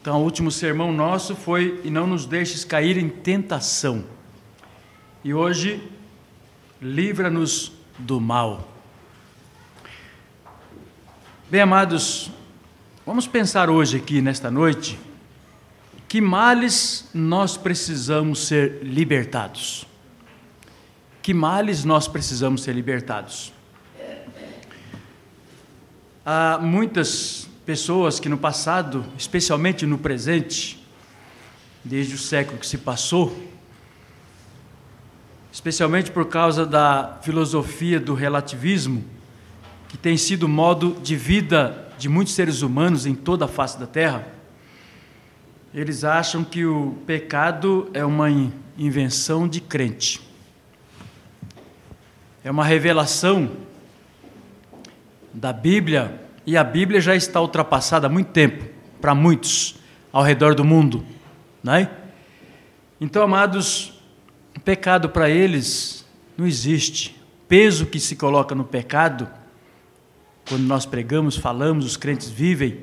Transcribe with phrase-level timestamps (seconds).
[0.00, 4.04] Então, o último sermão nosso foi: E não nos deixes cair em tentação.
[5.24, 5.82] E hoje,
[6.80, 8.68] livra-nos do mal.
[11.50, 12.30] Bem, amados,
[13.04, 14.98] vamos pensar hoje aqui, nesta noite,
[16.06, 19.86] que males nós precisamos ser libertados.
[21.20, 23.52] Que males nós precisamos ser libertados.
[26.24, 30.82] Há muitas pessoas que no passado, especialmente no presente,
[31.84, 33.38] desde o século que se passou,
[35.52, 39.04] especialmente por causa da filosofia do relativismo,
[39.86, 43.78] que tem sido o modo de vida de muitos seres humanos em toda a face
[43.78, 44.26] da Terra,
[45.74, 48.30] eles acham que o pecado é uma
[48.78, 50.22] invenção de crente.
[52.42, 53.50] É uma revelação
[55.34, 58.64] da Bíblia, e a Bíblia já está ultrapassada há muito tempo
[59.02, 59.74] para muitos
[60.10, 61.04] ao redor do mundo,
[61.62, 61.90] não é?
[62.98, 64.00] Então, amados,
[64.64, 66.06] pecado para eles
[66.38, 67.14] não existe.
[67.46, 69.28] Peso que se coloca no pecado,
[70.48, 72.80] quando nós pregamos, falamos, os crentes vivem,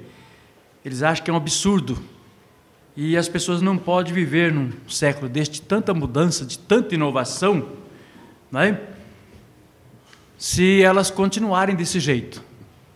[0.86, 1.98] eles acham que é um absurdo.
[2.95, 7.67] E as pessoas não podem viver num século deste, de tanta mudança, de tanta inovação,
[8.52, 8.80] não é?
[10.38, 12.44] se elas continuarem desse jeito.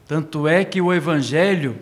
[0.09, 1.77] Tanto é que o Evangelho,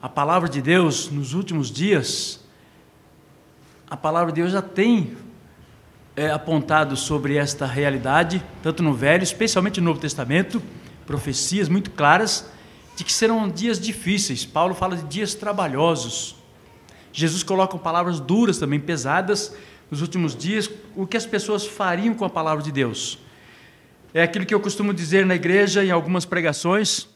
[0.00, 2.38] a palavra de Deus, nos últimos dias,
[3.90, 5.16] a palavra de Deus já tem
[6.14, 10.62] é, apontado sobre esta realidade, tanto no Velho, especialmente no Novo Testamento,
[11.04, 12.48] profecias muito claras
[12.94, 14.46] de que serão dias difíceis.
[14.46, 16.36] Paulo fala de dias trabalhosos.
[17.12, 19.52] Jesus coloca palavras duras também, pesadas,
[19.90, 23.18] nos últimos dias, o que as pessoas fariam com a palavra de Deus.
[24.14, 27.08] É aquilo que eu costumo dizer na igreja, em algumas pregações,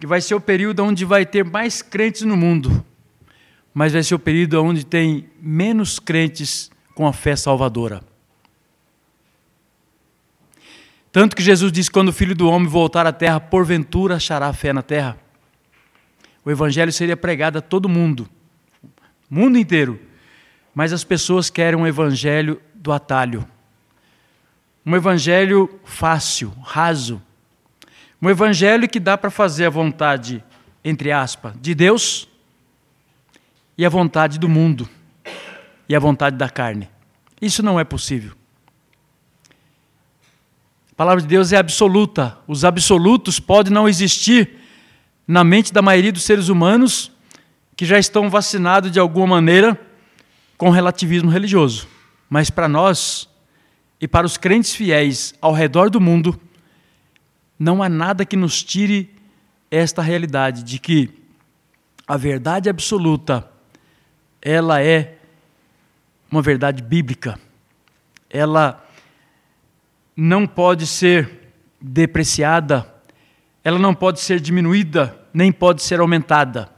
[0.00, 2.84] que vai ser o período onde vai ter mais crentes no mundo
[3.74, 8.02] mas vai ser o período onde tem menos crentes com a fé salvadora.
[11.10, 14.72] Tanto que Jesus disse: quando o filho do homem voltar à terra, porventura achará fé
[14.72, 15.18] na terra.
[16.44, 18.28] O evangelho seria pregado a todo mundo,
[19.30, 20.00] mundo inteiro,
[20.74, 23.46] mas as pessoas querem um evangelho do atalho.
[24.84, 27.22] Um evangelho fácil, raso.
[28.20, 30.42] Um evangelho que dá para fazer a vontade,
[30.84, 32.28] entre aspas, de Deus
[33.76, 34.88] e a vontade do mundo
[35.88, 36.88] e a vontade da carne.
[37.40, 38.32] Isso não é possível.
[40.92, 42.38] A palavra de Deus é absoluta.
[42.46, 44.58] Os absolutos podem não existir
[45.26, 47.10] na mente da maioria dos seres humanos
[47.76, 49.80] que já estão vacinados de alguma maneira
[50.56, 51.88] com relativismo religioso.
[52.28, 53.28] Mas para nós
[54.02, 56.38] e para os crentes fiéis ao redor do mundo,
[57.56, 59.14] não há nada que nos tire
[59.70, 61.08] esta realidade de que
[62.04, 63.48] a verdade absoluta
[64.42, 65.18] ela é
[66.28, 67.38] uma verdade bíblica.
[68.28, 68.84] Ela
[70.16, 72.92] não pode ser depreciada,
[73.62, 76.68] ela não pode ser diminuída, nem pode ser aumentada.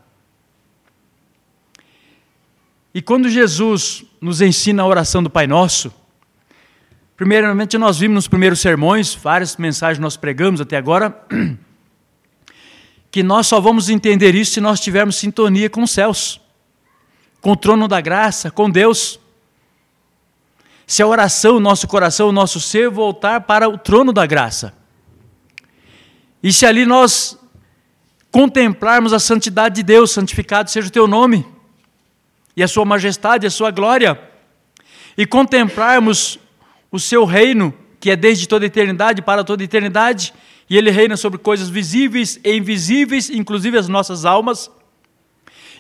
[2.93, 6.04] E quando Jesus nos ensina a oração do Pai Nosso,
[7.17, 11.17] primeiramente nós vimos nos primeiros sermões, várias mensagens nós pregamos até agora,
[13.11, 16.41] que nós só vamos entender isso se nós tivermos sintonia com os céus
[17.45, 19.21] com o trono da graça, com Deus.
[20.87, 24.73] Se a oração, o nosso coração, o nosso ser voltar para o trono da graça.
[26.43, 27.39] E se ali nós
[28.31, 31.47] contemplarmos a santidade de Deus, santificado seja o teu nome,
[32.57, 34.19] e a sua majestade, a sua glória,
[35.15, 36.39] e contemplarmos
[36.95, 40.33] o seu reino, que é desde toda eternidade para toda eternidade,
[40.71, 44.71] e ele reina sobre coisas visíveis e invisíveis, inclusive as nossas almas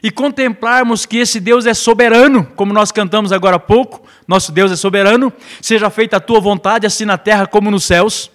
[0.02, 4.72] e contemplarmos que esse Deus é soberano, como nós cantamos agora há pouco, nosso Deus
[4.72, 5.32] é soberano,
[5.62, 8.28] seja feita a tua vontade, assim na terra como nos céus.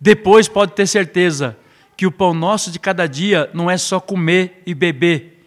[0.00, 1.56] Depois pode ter certeza
[1.98, 5.46] que o pão nosso de cada dia não é só comer e beber,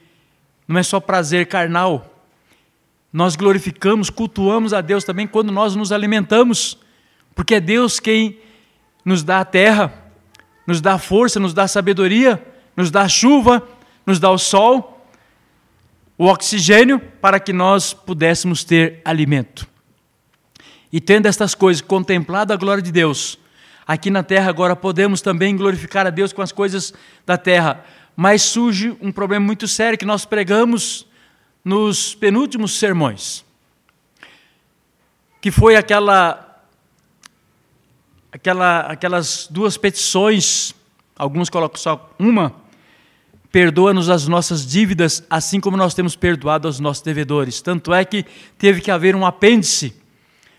[0.68, 2.17] não é só prazer carnal.
[3.12, 6.78] Nós glorificamos, cultuamos a Deus também quando nós nos alimentamos,
[7.34, 8.40] porque é Deus quem
[9.04, 10.12] nos dá a terra,
[10.66, 12.44] nos dá força, nos dá sabedoria
[12.78, 13.68] nos dá chuva,
[14.06, 15.04] nos dá o sol,
[16.16, 19.68] o oxigênio para que nós pudéssemos ter alimento.
[20.94, 23.40] E tendo estas coisas, contemplado a glória de Deus,
[23.86, 26.94] aqui na terra agora podemos também glorificar a Deus com as coisas
[27.26, 27.84] da terra.
[28.16, 31.07] Mas surge um problema muito sério que nós pregamos
[31.68, 33.44] nos penúltimos sermões,
[35.42, 36.64] que foi aquela,
[38.32, 40.74] aquela, aquelas duas petições,
[41.14, 42.56] alguns colocam só uma,
[43.52, 47.60] perdoa-nos as nossas dívidas, assim como nós temos perdoado aos nossos devedores.
[47.62, 48.26] Tanto é que
[48.58, 49.94] teve que haver um apêndice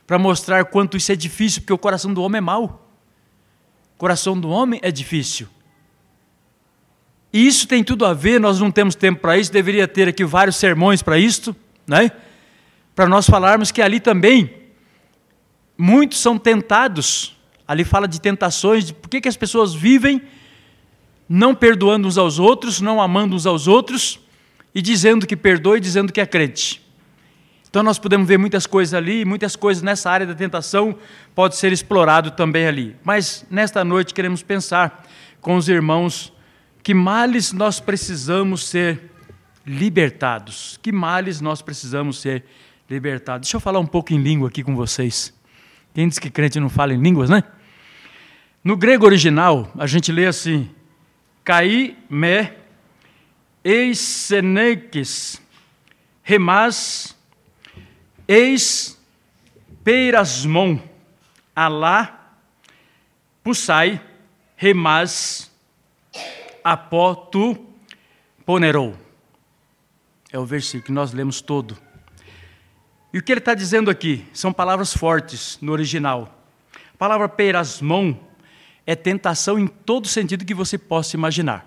[0.06, 2.86] para mostrar quanto isso é difícil, porque o coração do homem é mau.
[3.94, 5.48] O coração do homem é difícil.
[7.32, 10.24] E isso tem tudo a ver, nós não temos tempo para isso, deveria ter aqui
[10.24, 11.54] vários sermões para isto,
[11.86, 12.10] né?
[12.94, 14.50] Para nós falarmos que ali também
[15.76, 17.36] muitos são tentados.
[17.66, 20.22] Ali fala de tentações, de por que, que as pessoas vivem
[21.28, 24.18] não perdoando uns aos outros, não amando uns aos outros
[24.74, 26.82] e dizendo que perdoa e dizendo que é crente.
[27.68, 30.96] Então nós podemos ver muitas coisas ali, muitas coisas nessa área da tentação
[31.34, 32.96] pode ser explorado também ali.
[33.04, 35.06] Mas nesta noite queremos pensar
[35.42, 36.32] com os irmãos
[36.88, 39.10] que males nós precisamos ser
[39.66, 40.80] libertados.
[40.82, 42.46] Que males nós precisamos ser
[42.88, 43.46] libertados.
[43.46, 45.38] Deixa eu falar um pouco em língua aqui com vocês.
[45.92, 47.44] Quem diz que crente não fala em línguas, né?
[48.64, 50.70] No grego original, a gente lê assim:
[51.44, 52.50] Cai me
[53.62, 55.42] eis seneques
[56.22, 57.14] remas
[58.26, 58.98] eis
[59.84, 60.80] peirasmon
[61.54, 62.32] alá
[63.44, 64.00] pusai
[64.56, 65.47] remas
[66.72, 67.56] apó tu
[68.44, 68.96] ponerou.
[70.32, 71.76] É o versículo que nós lemos todo.
[73.12, 76.44] E o que ele está dizendo aqui são palavras fortes no original.
[76.94, 78.14] A palavra perasmon
[78.86, 81.66] é tentação em todo sentido que você possa imaginar.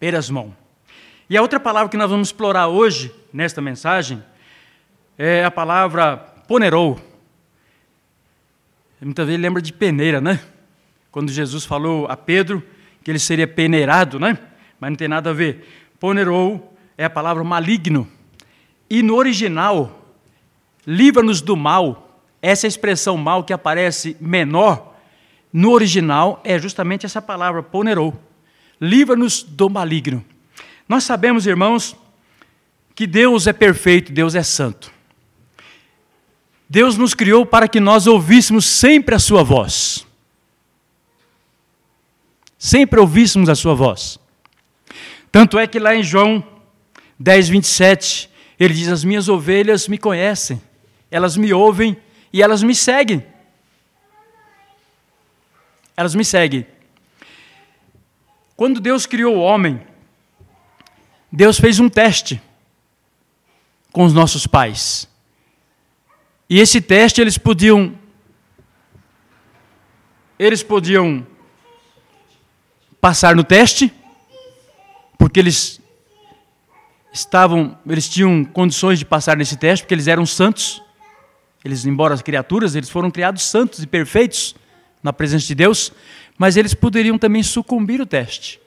[0.00, 0.52] Perasmon.
[1.30, 4.22] E a outra palavra que nós vamos explorar hoje, nesta mensagem,
[5.16, 7.00] é a palavra ponerou.
[9.00, 10.40] Muitas vezes lembra de peneira, né?
[11.10, 12.62] Quando Jesus falou a Pedro
[13.02, 14.38] que ele seria peneirado, né?
[14.80, 15.66] Mas não tem nada a ver.
[15.98, 18.08] Ponerou é a palavra maligno.
[18.90, 20.04] E no original,
[20.86, 24.96] livra-nos do mal, essa expressão mal que aparece menor,
[25.52, 28.18] no original é justamente essa palavra, ponerou.
[28.80, 30.24] Livra-nos do maligno.
[30.88, 31.96] Nós sabemos, irmãos,
[32.94, 34.90] que Deus é perfeito, Deus é santo.
[36.68, 40.07] Deus nos criou para que nós ouvíssemos sempre a Sua voz.
[42.58, 44.18] Sempre ouvíssemos a Sua voz.
[45.30, 46.44] Tanto é que lá em João
[47.18, 48.28] 10, 27,
[48.58, 50.60] ele diz: As minhas ovelhas me conhecem,
[51.10, 51.96] elas me ouvem
[52.32, 53.24] e elas me seguem
[55.98, 56.64] elas me seguem.
[58.54, 59.84] Quando Deus criou o homem,
[61.30, 62.40] Deus fez um teste
[63.90, 65.08] com os nossos pais.
[66.48, 67.98] E esse teste eles podiam
[70.38, 71.26] eles podiam
[73.00, 73.92] passar no teste,
[75.16, 75.80] porque eles
[77.12, 80.82] estavam, eles tinham condições de passar nesse teste, porque eles eram santos.
[81.64, 84.54] Eles, embora as criaturas, eles foram criados santos e perfeitos
[85.02, 85.92] na presença de Deus,
[86.36, 88.60] mas eles poderiam também sucumbir o teste.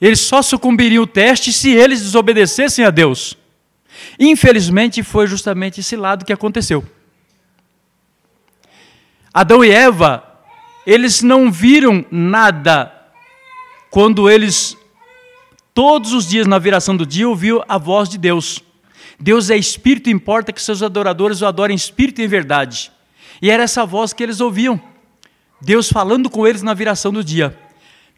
[0.00, 3.36] Eles só sucumbiriam o teste se eles desobedecessem a Deus.
[4.18, 6.84] Infelizmente, foi justamente esse lado que aconteceu.
[9.32, 10.33] Adão e Eva,
[10.86, 12.92] eles não viram nada
[13.90, 14.76] quando eles,
[15.72, 18.62] todos os dias na viração do dia, ouviam a voz de Deus.
[19.18, 22.90] Deus é espírito, importa que seus adoradores o adorem em espírito e em verdade.
[23.40, 24.80] E era essa voz que eles ouviam.
[25.60, 27.56] Deus falando com eles na viração do dia.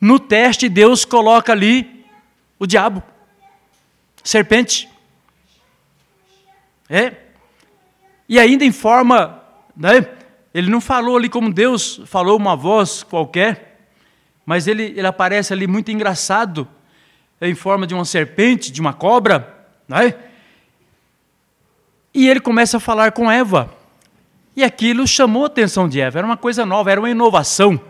[0.01, 2.05] No teste, Deus coloca ali
[2.59, 3.03] o diabo,
[4.25, 4.89] serpente.
[6.89, 7.15] É.
[8.29, 9.43] E ainda em forma,
[9.77, 10.16] né?
[10.57, 13.91] Ele não falou ali como Deus falou uma voz qualquer,
[14.47, 16.67] mas ele, ele aparece ali muito engraçado,
[17.43, 19.55] em forma de uma serpente, de uma cobra,
[19.87, 20.15] né?
[22.15, 23.71] E ele começa a falar com Eva.
[24.57, 27.75] E aquilo chamou a atenção de Eva, era uma coisa nova, era uma inovação.
[27.75, 27.81] O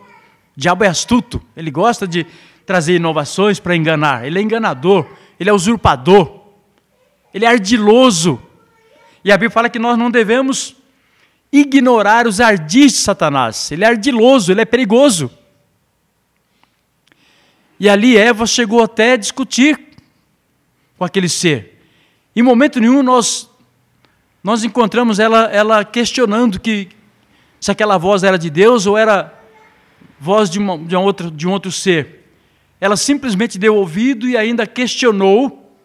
[0.56, 2.26] diabo é astuto, ele gosta de
[2.66, 5.06] trazer inovações para enganar, ele é enganador,
[5.38, 6.40] ele é usurpador,
[7.32, 8.42] ele é ardiloso.
[9.24, 10.74] E a Bíblia fala que nós não devemos
[11.60, 15.30] ignorar os ardis de Satanás, ele é ardiloso, ele é perigoso.
[17.78, 19.78] E ali Eva chegou até a discutir
[20.96, 21.80] com aquele ser.
[22.34, 23.50] Em momento nenhum nós
[24.46, 26.88] nós encontramos ela, ela questionando que
[27.60, 29.34] se aquela voz era de Deus ou era
[30.20, 32.30] voz de, uma, de, uma outra, de um outro ser.
[32.80, 35.76] Ela simplesmente deu ouvido e ainda questionou.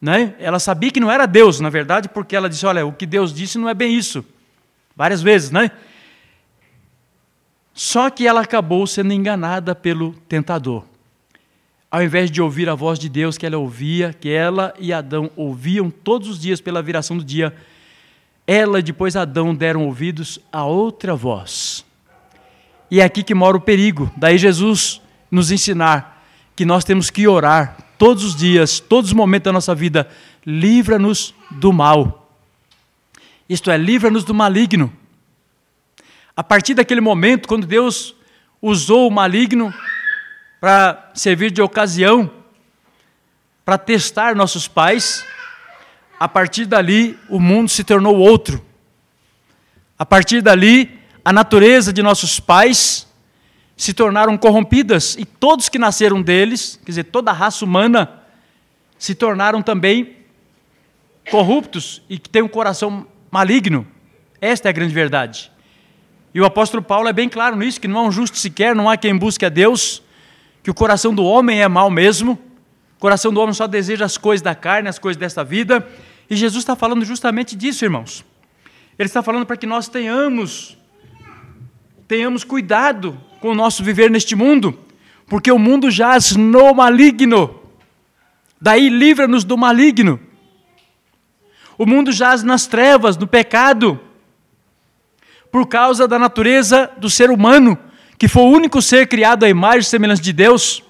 [0.00, 0.34] Né?
[0.40, 3.32] Ela sabia que não era Deus, na verdade, porque ela disse: Olha, o que Deus
[3.32, 4.24] disse não é bem isso.
[4.96, 5.70] Várias vezes, né?
[7.72, 10.84] Só que ela acabou sendo enganada pelo tentador.
[11.90, 15.30] Ao invés de ouvir a voz de Deus que ela ouvia, que ela e Adão
[15.36, 17.54] ouviam todos os dias pela viração do dia,
[18.46, 21.84] ela e depois Adão deram ouvidos a outra voz.
[22.90, 24.10] E é aqui que mora o perigo.
[24.16, 26.24] Daí Jesus nos ensinar
[26.54, 30.08] que nós temos que orar todos os dias, todos os momentos da nossa vida,
[30.46, 32.23] livra-nos do mal.
[33.48, 34.92] Isto é, livra-nos do maligno.
[36.36, 38.14] A partir daquele momento, quando Deus
[38.60, 39.72] usou o maligno
[40.60, 42.30] para servir de ocasião,
[43.64, 45.24] para testar nossos pais,
[46.18, 48.64] a partir dali o mundo se tornou outro.
[49.98, 53.06] A partir dali, a natureza de nossos pais
[53.76, 58.22] se tornaram corrompidas e todos que nasceram deles, quer dizer, toda a raça humana,
[58.98, 60.16] se tornaram também
[61.30, 63.84] corruptos e que têm um coração maligno.
[64.40, 65.50] Esta é a grande verdade.
[66.32, 68.88] E o apóstolo Paulo é bem claro nisso, que não há um justo sequer, não
[68.88, 70.00] há quem busque a Deus,
[70.62, 72.38] que o coração do homem é mau mesmo,
[72.96, 75.84] o coração do homem só deseja as coisas da carne, as coisas desta vida,
[76.30, 78.24] e Jesus está falando justamente disso, irmãos.
[78.96, 80.78] Ele está falando para que nós tenhamos
[82.06, 84.78] tenhamos cuidado com o nosso viver neste mundo,
[85.26, 87.60] porque o mundo jaz no maligno.
[88.60, 90.20] Daí livra-nos do maligno.
[91.76, 94.00] O mundo jaz nas trevas, no pecado,
[95.50, 97.78] por causa da natureza do ser humano,
[98.18, 100.82] que foi o único ser criado à imagem e semelhança de Deus,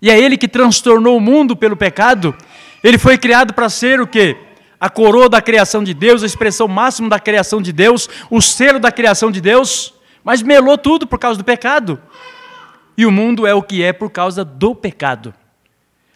[0.00, 2.34] e é ele que transtornou o mundo pelo pecado.
[2.82, 4.36] Ele foi criado para ser o quê?
[4.78, 8.78] A coroa da criação de Deus, a expressão máxima da criação de Deus, o selo
[8.78, 12.00] da criação de Deus mas melou tudo por causa do pecado.
[12.96, 15.34] E o mundo é o que é por causa do pecado.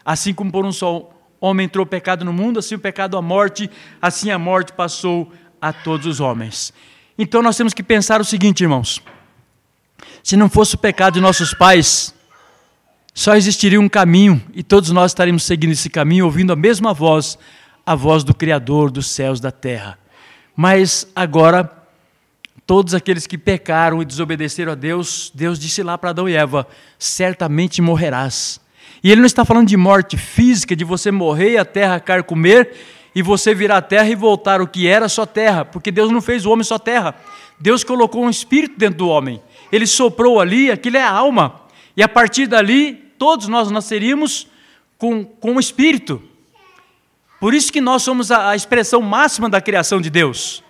[0.03, 3.23] Assim como por um só homem entrou o pecado no mundo, assim o pecado a
[3.23, 6.73] morte, assim a morte passou a todos os homens.
[7.18, 9.02] Então nós temos que pensar o seguinte, irmãos:
[10.23, 12.14] se não fosse o pecado de nossos pais,
[13.14, 17.38] só existiria um caminho e todos nós estaríamos seguindo esse caminho, ouvindo a mesma voz,
[17.85, 19.99] a voz do Criador dos céus e da terra.
[20.54, 21.78] Mas agora
[22.68, 26.68] todos aqueles que pecaram e desobedeceram a Deus, Deus disse lá para Adão e Eva:
[26.99, 28.61] certamente morrerás.
[29.02, 32.75] E ele não está falando de morte física, de você morrer e a terra carcomer,
[33.14, 36.21] e você virar a terra e voltar o que era só terra, porque Deus não
[36.21, 37.14] fez o homem só terra.
[37.59, 39.43] Deus colocou um espírito dentro do homem.
[39.73, 41.62] Ele soprou ali, aquilo é a alma.
[41.97, 44.47] E a partir dali, todos nós nasceríamos
[44.97, 46.23] com, com um espírito.
[47.40, 50.62] Por isso que nós somos a, a expressão máxima da criação de Deus.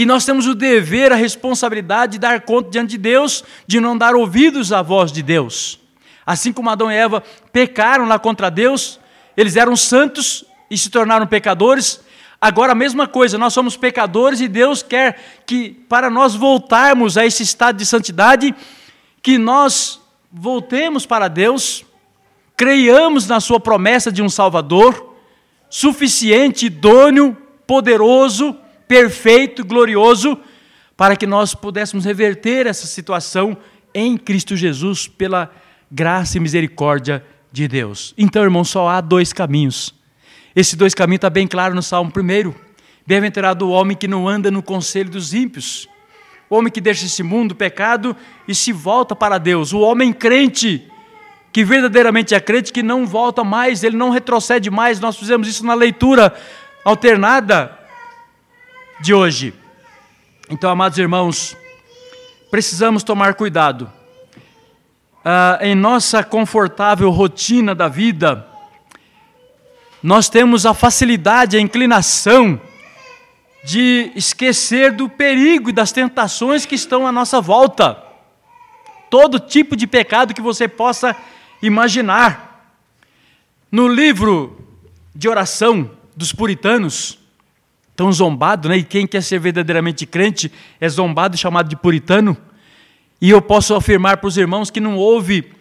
[0.00, 3.98] E nós temos o dever, a responsabilidade de dar conta diante de Deus, de não
[3.98, 5.78] dar ouvidos à voz de Deus.
[6.24, 8.98] Assim como Adão e Eva pecaram lá contra Deus,
[9.36, 12.00] eles eram santos e se tornaram pecadores.
[12.40, 17.26] Agora a mesma coisa, nós somos pecadores e Deus quer que, para nós voltarmos a
[17.26, 18.54] esse estado de santidade,
[19.22, 20.00] que nós
[20.32, 21.84] voltemos para Deus,
[22.56, 25.14] creiamos na Sua promessa de um Salvador,
[25.68, 28.56] suficiente, idôneo, poderoso,
[28.90, 30.36] perfeito, glorioso,
[30.96, 33.56] para que nós pudéssemos reverter essa situação
[33.94, 35.48] em Cristo Jesus pela
[35.88, 38.12] graça e misericórdia de Deus.
[38.18, 39.94] Então, irmão, só há dois caminhos.
[40.56, 42.52] Esse dois caminhos está bem claro no Salmo 1.
[43.06, 45.88] Bem-aventurado o homem que não anda no conselho dos ímpios,
[46.48, 48.16] o homem que deixa esse mundo, pecado,
[48.48, 50.84] e se volta para Deus, o homem crente,
[51.52, 54.98] que verdadeiramente é crente, que não volta mais, ele não retrocede mais.
[54.98, 56.34] Nós fizemos isso na leitura
[56.84, 57.78] alternada
[59.00, 59.54] de hoje.
[60.48, 61.56] Então, amados irmãos,
[62.50, 63.90] precisamos tomar cuidado.
[65.24, 68.46] Ah, em nossa confortável rotina da vida,
[70.02, 72.60] nós temos a facilidade, a inclinação
[73.64, 78.02] de esquecer do perigo e das tentações que estão à nossa volta.
[79.08, 81.16] Todo tipo de pecado que você possa
[81.62, 82.74] imaginar.
[83.70, 84.58] No livro
[85.14, 87.19] de oração dos puritanos,
[88.00, 88.78] tão zombado, né?
[88.78, 92.34] E quem quer ser verdadeiramente crente é zombado chamado de puritano.
[93.20, 95.52] E eu posso afirmar para os irmãos que não houve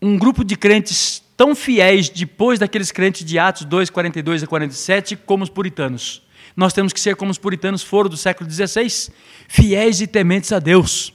[0.00, 5.14] um grupo de crentes tão fiéis depois daqueles crentes de Atos 2, 42 a 47,
[5.14, 6.22] como os puritanos.
[6.56, 9.12] Nós temos que ser como os puritanos foram do século XVI,
[9.46, 11.12] fiéis e tementes a Deus,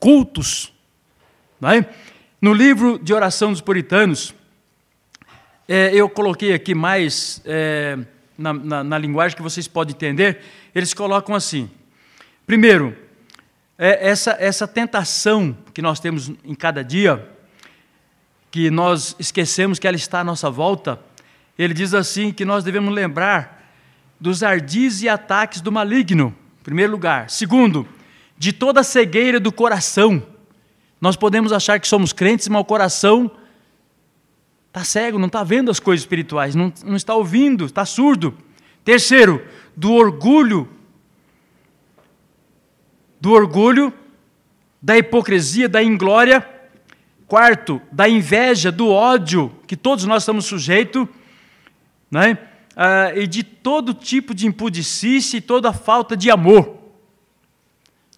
[0.00, 0.72] cultos.
[1.60, 1.88] Não é?
[2.40, 4.34] No livro de oração dos puritanos,
[5.68, 7.96] é, eu coloquei aqui mais é,
[8.36, 10.40] na, na, na linguagem que vocês podem entender,
[10.74, 11.70] eles colocam assim:
[12.46, 12.96] primeiro,
[13.78, 17.28] é essa, essa tentação que nós temos em cada dia,
[18.50, 21.00] que nós esquecemos que ela está à nossa volta,
[21.58, 23.62] ele diz assim que nós devemos lembrar
[24.20, 27.28] dos ardis e ataques do maligno, em primeiro lugar.
[27.28, 27.86] Segundo,
[28.38, 30.22] de toda a cegueira do coração.
[31.00, 33.30] Nós podemos achar que somos crentes, mas o coração
[34.72, 38.34] Está cego, não está vendo as coisas espirituais, não, não está ouvindo, está surdo.
[38.82, 40.66] Terceiro, do orgulho.
[43.20, 43.92] Do orgulho,
[44.80, 46.48] da hipocrisia, da inglória.
[47.26, 51.06] Quarto, da inveja, do ódio que todos nós estamos sujeitos,
[52.10, 52.38] né?
[52.74, 56.78] Ah, e de todo tipo de impudicícia e toda falta de amor.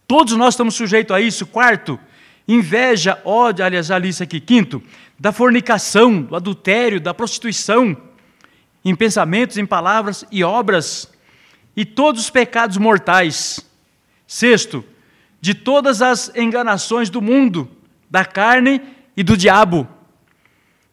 [0.06, 1.46] Todos nós estamos sujeitos a isso.
[1.46, 1.98] Quarto,
[2.46, 4.40] inveja, ódio, aliás, li isso aqui.
[4.40, 4.82] Quinto,
[5.18, 7.96] da fornicação, do adultério, da prostituição,
[8.84, 11.10] em pensamentos, em palavras e obras,
[11.76, 13.60] e todos os pecados mortais.
[14.26, 14.84] Sexto,
[15.40, 17.70] de todas as enganações do mundo,
[18.10, 18.80] da carne
[19.16, 19.88] e do diabo,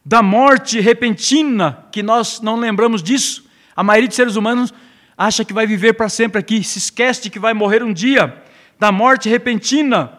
[0.04, 3.46] da morte repentina, que nós não lembramos disso.
[3.76, 4.74] A maioria dos seres humanos
[5.18, 8.42] acha que vai viver para sempre aqui, se esquece de que vai morrer um dia.
[8.80, 10.12] Da morte repentina,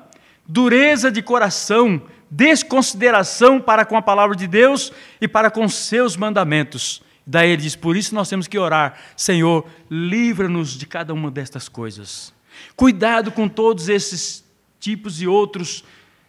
[0.53, 7.03] dureza de coração, desconsideração para com a palavra de Deus e para com seus mandamentos.
[7.27, 11.71] Daí ele diz: por isso nós temos que orar, Senhor, livra-nos de cada uma destas
[11.71, 12.35] coisas.
[12.77, 14.45] Cuidado com todos esses
[14.79, 15.85] tipos e outros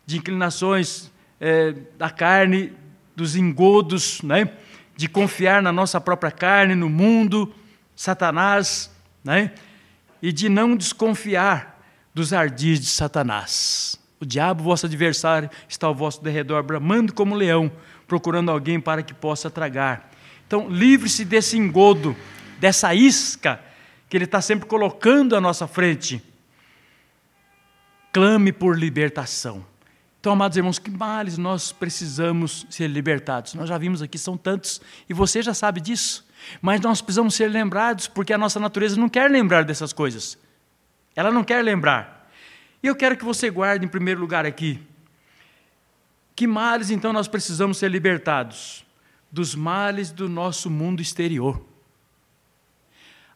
[0.05, 2.71] de inclinações é, da carne,
[3.13, 4.49] dos engodos, né?
[4.95, 7.53] de confiar na nossa própria carne, no mundo,
[7.93, 8.89] Satanás,
[9.21, 9.51] né?
[10.21, 14.01] e de não desconfiar dos ardis de Satanás.
[14.23, 17.69] O diabo, vosso adversário, está ao vosso derredor, bramando como leão,
[18.07, 20.09] procurando alguém para que possa tragar.
[20.47, 22.15] Então, livre-se desse engodo,
[22.57, 23.59] dessa isca
[24.07, 26.23] que ele está sempre colocando à nossa frente.
[28.13, 29.65] Clame por libertação.
[30.21, 33.55] Então, amados irmãos, que males nós precisamos ser libertados?
[33.55, 36.25] Nós já vimos aqui, são tantos, e você já sabe disso.
[36.61, 40.37] Mas nós precisamos ser lembrados, porque a nossa natureza não quer lembrar dessas coisas.
[41.13, 42.12] Ela não quer lembrar.
[42.83, 44.79] E eu quero que você guarde em primeiro lugar aqui.
[46.35, 48.85] Que males então nós precisamos ser libertados?
[49.31, 51.63] Dos males do nosso mundo exterior.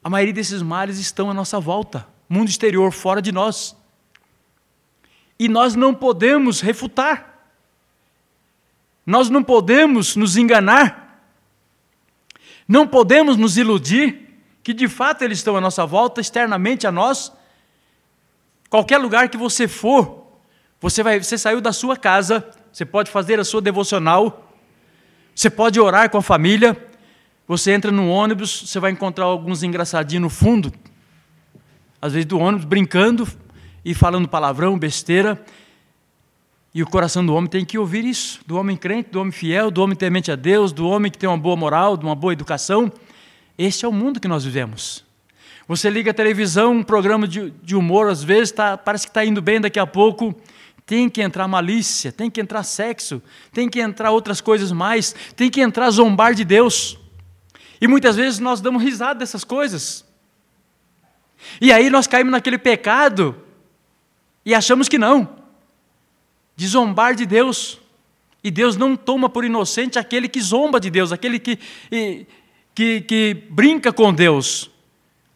[0.03, 3.75] A maioria desses males estão à nossa volta, mundo exterior fora de nós
[5.39, 7.35] e nós não podemos refutar.
[9.05, 11.21] Nós não podemos nos enganar.
[12.67, 17.31] Não podemos nos iludir que de fato eles estão à nossa volta, externamente a nós.
[18.69, 20.27] Qualquer lugar que você for,
[20.79, 24.53] você vai, você saiu da sua casa, você pode fazer a sua devocional,
[25.33, 26.77] você pode orar com a família,
[27.47, 30.71] você entra no ônibus, você vai encontrar alguns engraçadinhos no fundo,
[32.01, 33.27] às vezes do ônibus brincando,
[33.87, 35.41] e falando palavrão, besteira.
[36.73, 39.71] E o coração do homem tem que ouvir isso, do homem crente, do homem fiel,
[39.71, 42.33] do homem temente a Deus, do homem que tem uma boa moral, de uma boa
[42.33, 42.91] educação.
[43.57, 45.06] Esse é o mundo que nós vivemos.
[45.67, 49.25] Você liga a televisão, um programa de, de humor, às vezes tá, parece que está
[49.25, 50.33] indo bem, daqui a pouco
[50.85, 55.49] tem que entrar malícia, tem que entrar sexo, tem que entrar outras coisas mais, tem
[55.49, 56.97] que entrar zombar de Deus.
[57.81, 60.05] E muitas vezes nós damos risada dessas coisas.
[61.59, 63.35] E aí nós caímos naquele pecado
[64.45, 65.37] e achamos que não.
[66.55, 67.81] De zombar de Deus.
[68.41, 71.59] E Deus não toma por inocente aquele que zomba de Deus, aquele que,
[72.73, 74.71] que, que brinca com Deus.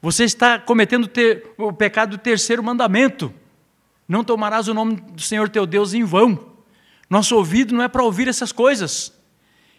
[0.01, 3.33] Você está cometendo ter, o pecado do terceiro mandamento.
[4.07, 6.51] Não tomarás o nome do Senhor teu Deus em vão.
[7.09, 9.13] Nosso ouvido não é para ouvir essas coisas.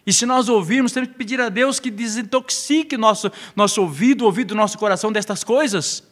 [0.07, 4.27] E se nós ouvirmos, temos que pedir a Deus que desintoxique nosso, nosso ouvido, o
[4.27, 6.03] ouvido do nosso coração destas coisas.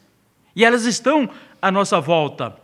[0.55, 1.29] E elas estão
[1.61, 2.55] à nossa volta.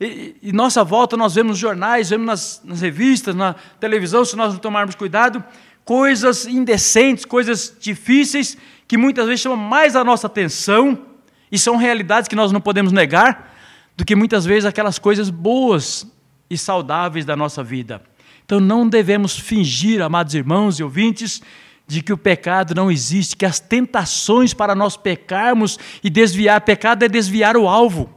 [0.00, 4.34] E, e nossa volta nós vemos nos jornais, vemos nas, nas revistas, na televisão, se
[4.34, 5.44] nós não tomarmos cuidado,
[5.84, 11.06] coisas indecentes, coisas difíceis, que muitas vezes chamam mais a nossa atenção,
[11.50, 13.54] e são realidades que nós não podemos negar,
[13.96, 16.06] do que muitas vezes aquelas coisas boas
[16.48, 18.02] e saudáveis da nossa vida.
[18.44, 21.42] Então não devemos fingir, amados irmãos e ouvintes,
[21.86, 27.04] de que o pecado não existe, que as tentações para nós pecarmos e desviar, pecado
[27.04, 28.08] é desviar o alvo.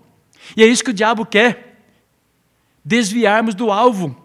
[0.55, 1.77] E é isso que o diabo quer
[2.83, 4.15] desviarmos do alvo.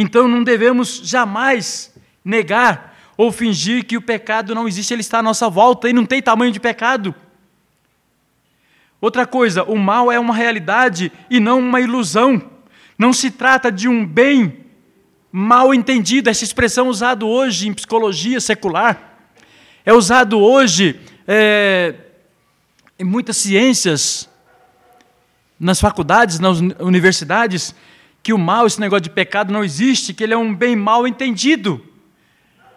[0.00, 1.92] Então não devemos jamais
[2.24, 6.06] negar ou fingir que o pecado não existe, ele está à nossa volta e não
[6.06, 7.12] tem tamanho de pecado.
[9.00, 12.40] Outra coisa, o mal é uma realidade e não uma ilusão.
[12.96, 14.64] Não se trata de um bem
[15.32, 19.18] mal entendido, essa expressão usada hoje em psicologia secular.
[19.84, 21.94] É usado hoje é,
[22.96, 24.28] em muitas ciências
[25.58, 27.74] nas faculdades, nas universidades,
[28.22, 31.06] que o mal, esse negócio de pecado não existe, que ele é um bem mal
[31.06, 31.84] entendido.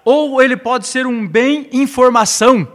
[0.04, 2.68] Ou ele pode ser um bem informação.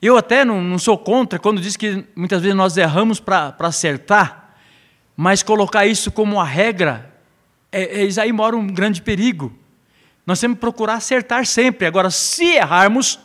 [0.00, 4.54] Eu até não, não sou contra quando diz que muitas vezes nós erramos para acertar,
[5.16, 7.14] mas colocar isso como uma regra,
[7.72, 9.52] é, é, aí mora um grande perigo.
[10.26, 11.86] Nós temos que procurar acertar sempre.
[11.86, 13.18] Agora, se errarmos,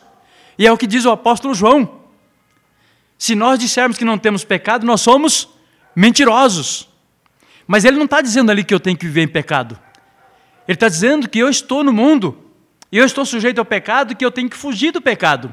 [0.58, 2.00] e é o que diz o apóstolo João,
[3.18, 5.48] se nós dissermos que não temos pecado, nós somos
[5.94, 6.88] mentirosos.
[7.66, 9.78] Mas ele não está dizendo ali que eu tenho que viver em pecado.
[10.66, 12.36] Ele está dizendo que eu estou no mundo,
[12.90, 15.52] e eu estou sujeito ao pecado, que eu tenho que fugir do pecado.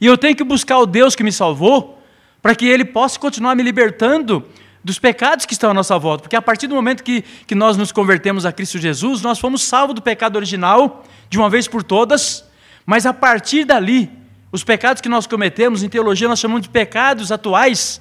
[0.00, 2.02] E eu tenho que buscar o Deus que me salvou,
[2.40, 4.46] para que Ele possa continuar me libertando
[4.84, 6.22] dos pecados que estão à nossa volta.
[6.22, 9.62] Porque a partir do momento que, que nós nos convertemos a Cristo Jesus, nós fomos
[9.62, 12.44] salvos do pecado original, de uma vez por todas,
[12.86, 14.08] mas a partir dali,
[14.52, 18.00] os pecados que nós cometemos, em teologia nós chamamos de pecados atuais,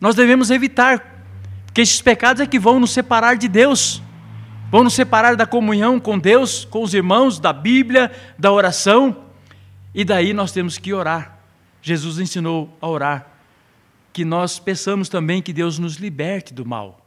[0.00, 1.13] nós devemos evitar,
[1.74, 4.00] porque esses pecados é que vão nos separar de Deus,
[4.70, 9.24] vão nos separar da comunhão com Deus, com os irmãos, da Bíblia, da oração,
[9.92, 11.36] e daí nós temos que orar.
[11.82, 13.26] Jesus ensinou a orar
[14.12, 17.04] que nós peçamos também que Deus nos liberte do mal.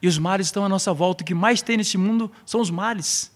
[0.00, 1.22] E os males estão à nossa volta.
[1.22, 3.30] O que mais tem neste mundo são os males.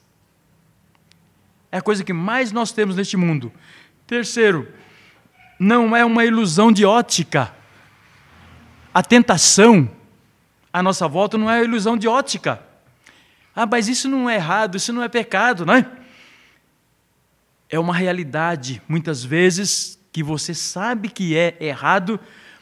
[1.70, 3.52] É a coisa que mais nós temos neste mundo.
[4.06, 4.72] Terceiro,
[5.60, 7.54] não é uma ilusão de ótica.
[8.94, 9.97] A tentação
[10.72, 12.60] à nossa volta não é ilusão de ótica.
[13.54, 15.86] Ah, mas isso não é errado, isso não é pecado, não é?
[17.68, 22.18] É uma realidade, muitas vezes, que você sabe que é errado,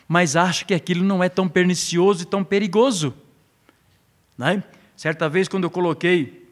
[0.09, 3.15] mas acha que aquilo não é tão pernicioso e tão perigoso.
[4.37, 4.63] Né?
[4.97, 6.51] Certa vez, quando eu coloquei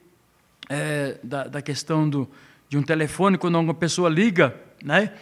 [0.68, 2.28] é, da, da, questão do,
[2.68, 5.12] de um telefone, quando uma pessoa liga, né?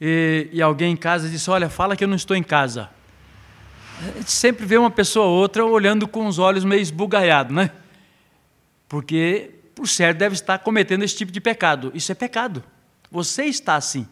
[0.00, 2.90] E, e, alguém em casa diz: Olha, fala que eu não estou em casa.
[3.98, 7.70] A gente sempre vê uma pessoa ou outra olhando com os olhos meio esbugalhados, né?
[8.88, 11.90] Porque, por certo, deve estar cometendo esse tipo de pecado.
[11.94, 12.62] Isso é pecado.
[13.10, 14.06] Você está assim.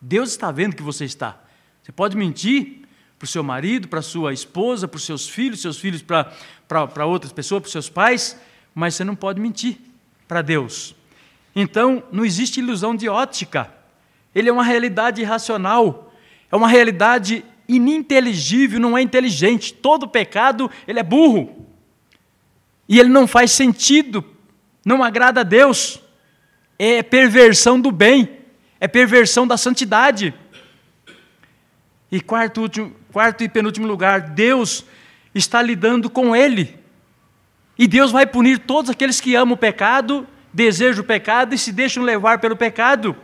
[0.00, 1.40] Deus está vendo que você está.
[1.82, 2.82] Você pode mentir
[3.18, 6.32] para o seu marido, para a sua esposa, para os seus filhos, seus filhos para,
[6.68, 8.38] para, para outras pessoas, para os seus pais,
[8.74, 9.78] mas você não pode mentir
[10.28, 10.94] para Deus.
[11.56, 13.72] Então, não existe ilusão de ótica.
[14.34, 16.07] Ele é uma realidade irracional,
[16.50, 19.74] é uma realidade ininteligível, não é inteligente.
[19.74, 21.66] Todo pecado, ele é burro.
[22.88, 24.24] E ele não faz sentido,
[24.84, 26.00] não agrada a Deus.
[26.78, 28.38] É perversão do bem
[28.80, 30.34] é perversão da santidade.
[32.10, 34.84] E quarto, último, quarto e penúltimo lugar, Deus
[35.34, 36.78] está lidando com ele.
[37.78, 41.72] E Deus vai punir todos aqueles que amam o pecado, desejam o pecado e se
[41.72, 43.16] deixam levar pelo pecado.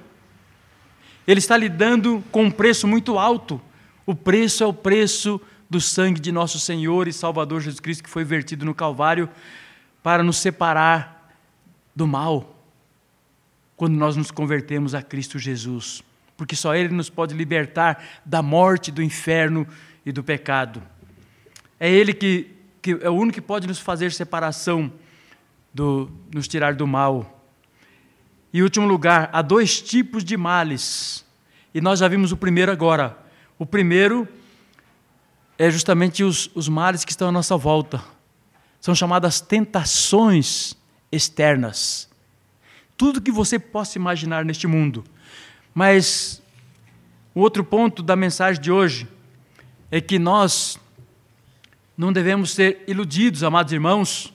[1.27, 3.61] Ele está lidando com um preço muito alto.
[4.07, 8.11] O preço é o preço do sangue de nosso Senhor e Salvador Jesus Cristo que
[8.11, 9.29] foi vertido no Calvário
[10.03, 11.35] para nos separar
[11.97, 12.55] do mal
[13.77, 16.03] quando nós nos convertemos a Cristo Jesus,
[16.37, 19.67] porque só Ele nos pode libertar da morte, do inferno
[20.07, 20.83] e do pecado.
[21.81, 24.93] É Ele que, que é o único que pode nos fazer separação,
[25.73, 27.34] do, nos tirar do mal.
[28.55, 31.27] E último lugar, há dois tipos de males,
[31.75, 33.19] e nós já vimos o primeiro agora.
[33.59, 34.27] O primeiro
[35.59, 38.03] é justamente os, os males que estão à nossa volta.
[38.81, 40.75] São chamadas tentações
[41.13, 42.09] externas
[42.97, 45.05] tudo que você possa imaginar neste mundo.
[45.75, 46.43] Mas
[47.35, 49.09] o outro ponto da mensagem de hoje
[49.91, 50.79] é que nós
[51.97, 54.33] não devemos ser iludidos, amados irmãos,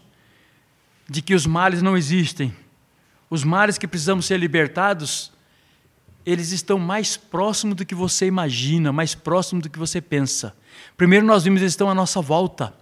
[1.08, 2.54] de que os males não existem.
[3.30, 5.32] Os males que precisamos ser libertados,
[6.26, 10.56] eles estão mais próximos do que você imagina, mais próximos do que você pensa.
[10.98, 12.74] Primeiro nós vimos eles estão à nossa volta.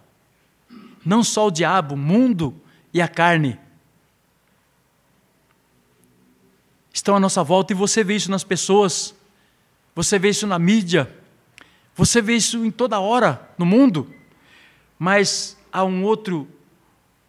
[1.06, 2.56] Não só o diabo, o mundo
[2.94, 3.60] e a carne.
[6.98, 9.16] estão à nossa volta e você vê isso nas pessoas,
[9.96, 11.10] você vê isso na mídia,
[11.96, 14.14] você vê isso em toda hora no mundo.
[15.00, 16.48] Mas há um outro,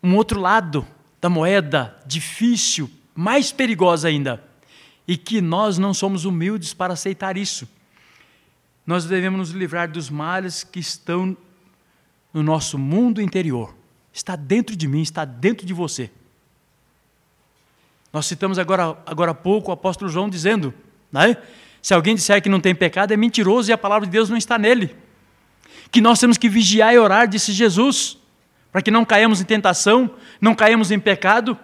[0.03, 0.87] um outro lado
[1.21, 4.41] da moeda difícil, mais perigosa ainda,
[5.05, 7.69] e que nós não somos humildes para aceitar isso.
[8.87, 11.37] Nós devemos nos livrar dos males que estão
[12.33, 13.75] no nosso mundo interior.
[14.13, 16.13] Está dentro de mim, está dentro de você.
[18.13, 20.73] Nós citamos agora, agora há pouco o apóstolo João dizendo:
[21.11, 21.39] né?
[21.83, 24.37] se alguém disser que não tem pecado, é mentiroso e a palavra de Deus não
[24.37, 24.95] está nele.
[25.91, 28.17] Que nós temos que vigiar e orar, disse Jesus,
[28.71, 30.09] para que não caímos em tentação,
[30.41, 31.59] não caímos em pecado,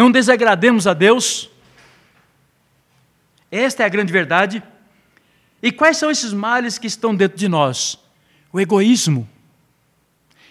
[0.00, 1.50] não desagrademos a Deus.
[3.50, 4.62] Esta é a grande verdade.
[5.62, 7.98] E quais são esses males que estão dentro de nós?
[8.50, 9.28] O egoísmo.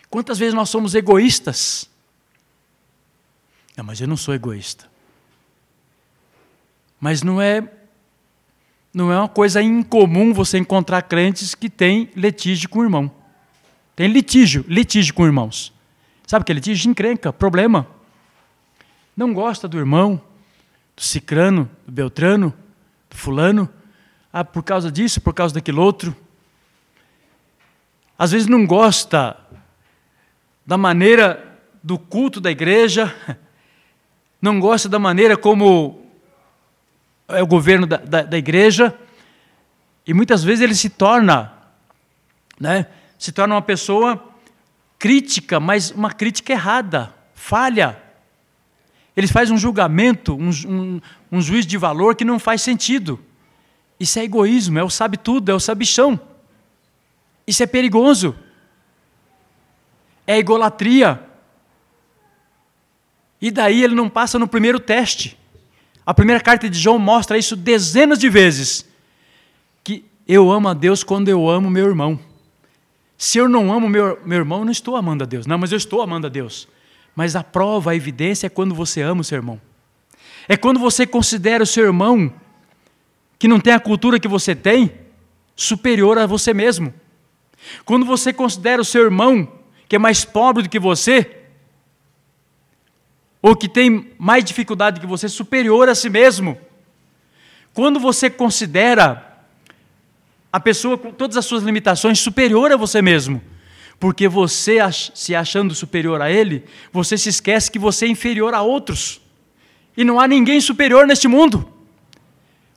[0.08, 1.90] Quantas vezes nós somos egoístas?
[3.76, 4.86] Não, mas eu não sou egoísta.
[7.00, 7.68] Mas não é
[8.94, 13.12] não é uma coisa incomum você encontrar crentes que têm litígio com o irmão.
[13.96, 15.74] Tem litígio, litígio com irmãos.
[16.28, 16.92] Sabe o que é litígio?
[16.92, 17.99] Encrenca, problema.
[19.20, 20.22] Não gosta do irmão,
[20.96, 22.54] do cicrano, do beltrano,
[23.10, 23.68] do fulano.
[24.32, 26.16] Ah, por causa disso, por causa daquilo outro.
[28.18, 29.36] às vezes não gosta
[30.66, 33.14] da maneira do culto da igreja,
[34.42, 36.02] não gosta da maneira como
[37.28, 38.98] é o governo da, da, da igreja,
[40.08, 41.52] e muitas vezes ele se torna,
[42.58, 42.86] né,
[43.18, 44.34] se torna uma pessoa
[44.98, 48.08] crítica, mas uma crítica errada, falha.
[49.20, 53.20] Ele faz um julgamento, um, um, um juiz de valor que não faz sentido.
[54.00, 56.18] Isso é egoísmo, é o sabe tudo, é o sabichão.
[57.46, 58.34] Isso é perigoso.
[60.26, 61.22] É egolatria.
[63.42, 65.38] E daí ele não passa no primeiro teste.
[66.06, 68.88] A primeira carta de João mostra isso dezenas de vezes.
[69.84, 72.18] Que eu amo a Deus quando eu amo meu irmão.
[73.18, 75.46] Se eu não amo meu, meu irmão, eu não estou amando a Deus.
[75.46, 76.70] Não, mas eu estou amando a Deus.
[77.20, 79.60] Mas a prova, a evidência é quando você ama o seu irmão.
[80.48, 82.34] É quando você considera o seu irmão,
[83.38, 84.94] que não tem a cultura que você tem,
[85.54, 86.94] superior a você mesmo.
[87.84, 89.52] Quando você considera o seu irmão,
[89.90, 91.44] que é mais pobre do que você,
[93.42, 96.58] ou que tem mais dificuldade que você, superior a si mesmo.
[97.74, 99.44] Quando você considera
[100.54, 103.42] a pessoa com todas as suas limitações superior a você mesmo,
[104.00, 104.80] porque você
[105.14, 109.20] se achando superior a ele, você se esquece que você é inferior a outros.
[109.98, 111.68] E não há ninguém superior neste mundo.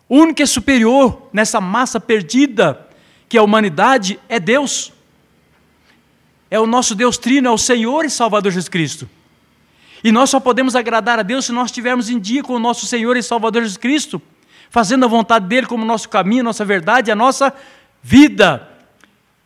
[0.08, 2.88] O único que é superior nessa massa perdida
[3.28, 4.92] que é a humanidade é Deus.
[6.50, 9.08] É o nosso Deus Trino, é o Senhor e Salvador Jesus Cristo.
[10.04, 12.84] E nós só podemos agradar a Deus se nós estivermos em dia com o nosso
[12.84, 14.20] Senhor e Salvador Jesus Cristo,
[14.68, 17.54] fazendo a vontade dele como nosso caminho, nossa verdade, a nossa
[18.02, 18.68] vida.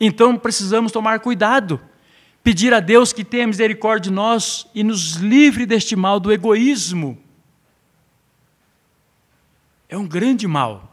[0.01, 1.81] Então precisamos tomar cuidado,
[2.43, 7.19] pedir a Deus que tenha misericórdia de nós e nos livre deste mal do egoísmo.
[9.89, 10.93] É um grande mal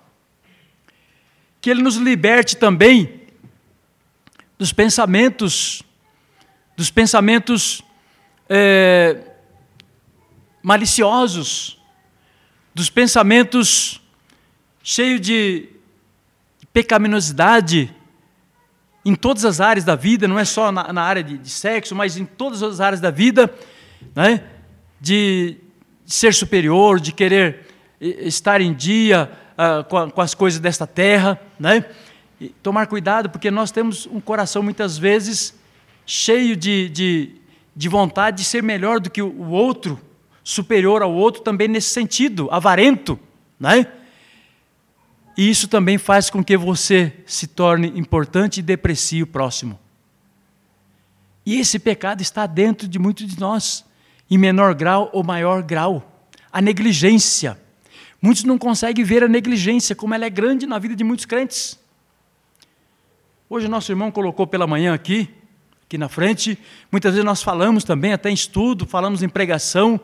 [1.59, 3.21] que Ele nos liberte também
[4.57, 5.81] dos pensamentos,
[6.75, 7.81] dos pensamentos
[8.49, 9.31] é,
[10.61, 11.79] maliciosos,
[12.75, 14.01] dos pensamentos
[14.83, 15.69] cheios de
[16.73, 17.93] pecaminosidade
[19.05, 21.93] em todas as áreas da vida, não é só na, na área de, de, sexo,
[21.95, 23.53] mas em todas as áreas da vida,
[24.15, 24.43] né?
[24.99, 25.57] de
[26.05, 27.67] ser superior, de querer
[27.99, 31.85] estar em dia, uh, com, a, com, as coisas desta terra, né?
[32.39, 35.57] E tomar cuidado, porque nós temos um coração muitas vezes
[36.05, 37.35] cheio de, de,
[37.75, 39.99] de vontade de ser melhor do que o outro,
[40.43, 43.17] superior ao outro também nesse sentido, avarento,
[43.59, 43.87] né?
[45.35, 49.79] E isso também faz com que você se torne importante e deprecie o próximo.
[51.45, 53.83] E esse pecado está dentro de muitos de nós,
[54.29, 56.09] em menor grau ou maior grau.
[56.51, 57.57] A negligência,
[58.23, 61.77] Muitos não conseguem ver a negligência, como ela é grande na vida de muitos crentes.
[63.49, 65.29] Hoje, nosso irmão colocou pela manhã aqui,
[65.85, 66.57] aqui na frente,
[66.89, 69.99] muitas vezes nós falamos também, até em estudo, falamos em pregação.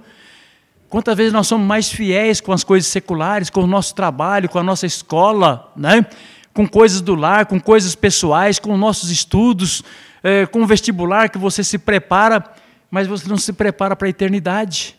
[0.90, 4.58] Quantas vezes nós somos mais fiéis com as coisas seculares, com o nosso trabalho, com
[4.58, 6.04] a nossa escola, né?
[6.52, 9.84] com coisas do lar, com coisas pessoais, com nossos estudos,
[10.24, 12.44] é, com o vestibular que você se prepara,
[12.90, 14.98] mas você não se prepara para a eternidade.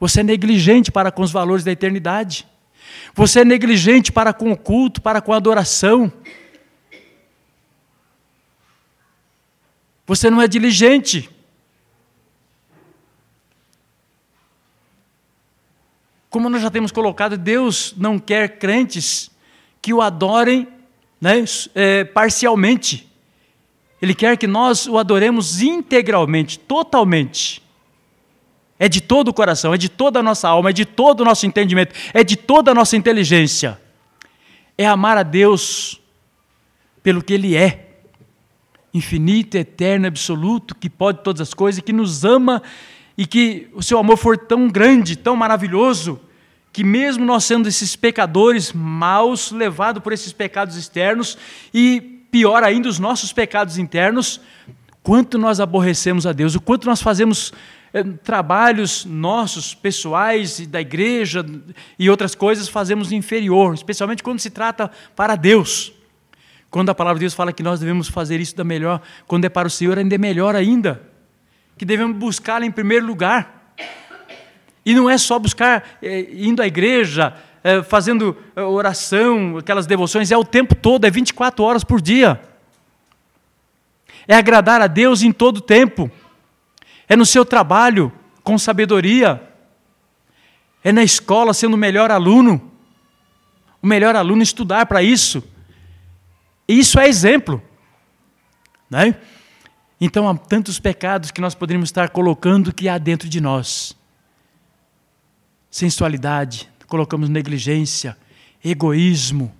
[0.00, 2.44] Você é negligente para com os valores da eternidade.
[3.14, 6.12] Você é negligente para com o culto, para com a adoração.
[10.06, 11.30] Você não é diligente.
[16.30, 19.32] Como nós já temos colocado, Deus não quer crentes
[19.82, 20.68] que o adorem
[21.20, 23.10] né, é, parcialmente.
[24.00, 27.60] Ele quer que nós o adoremos integralmente, totalmente.
[28.78, 31.24] É de todo o coração, é de toda a nossa alma, é de todo o
[31.24, 33.78] nosso entendimento, é de toda a nossa inteligência.
[34.78, 36.00] É amar a Deus
[37.02, 37.88] pelo que Ele é
[38.94, 42.62] infinito, eterno, absoluto, que pode todas as coisas, que nos ama
[43.20, 46.18] e que o seu amor for tão grande, tão maravilhoso,
[46.72, 51.36] que mesmo nós sendo esses pecadores maus, levados por esses pecados externos
[51.74, 54.40] e pior ainda os nossos pecados internos,
[55.02, 57.52] quanto nós aborrecemos a Deus, o quanto nós fazemos
[57.92, 61.44] eh, trabalhos nossos, pessoais, da igreja
[61.98, 65.92] e outras coisas, fazemos inferior, especialmente quando se trata para Deus.
[66.70, 69.50] Quando a palavra de Deus fala que nós devemos fazer isso da melhor, quando é
[69.50, 71.09] para o Senhor, ainda é melhor ainda.
[71.80, 73.74] Que devemos buscá-lo em primeiro lugar.
[74.84, 80.36] E não é só buscar é, indo à igreja, é, fazendo oração, aquelas devoções, é
[80.36, 82.38] o tempo todo, é 24 horas por dia.
[84.28, 86.10] É agradar a Deus em todo o tempo
[87.10, 88.12] é no seu trabalho
[88.44, 89.42] com sabedoria,
[90.84, 92.70] é na escola sendo o melhor aluno,
[93.82, 95.42] o melhor aluno estudar para isso.
[96.68, 97.60] E isso é exemplo.
[98.88, 99.16] Né?
[100.00, 103.94] Então há tantos pecados que nós poderíamos estar colocando que há dentro de nós.
[105.70, 108.16] Sensualidade, colocamos negligência,
[108.64, 109.54] egoísmo,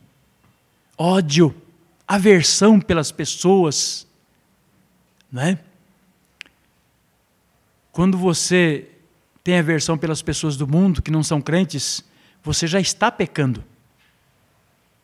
[0.96, 1.54] ódio,
[2.08, 4.06] aversão pelas pessoas,
[5.30, 5.58] né?
[7.92, 8.88] Quando você
[9.44, 12.04] tem aversão pelas pessoas do mundo que não são crentes,
[12.42, 13.64] você já está pecando.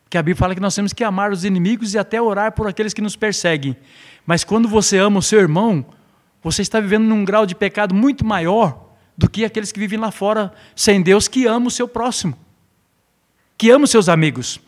[0.09, 2.67] Que a Bíblia fala que nós temos que amar os inimigos e até orar por
[2.67, 3.75] aqueles que nos perseguem.
[4.25, 5.85] Mas quando você ama o seu irmão,
[6.41, 10.11] você está vivendo num grau de pecado muito maior do que aqueles que vivem lá
[10.11, 12.37] fora sem Deus, que amam o seu próximo,
[13.57, 14.59] que amam os seus amigos.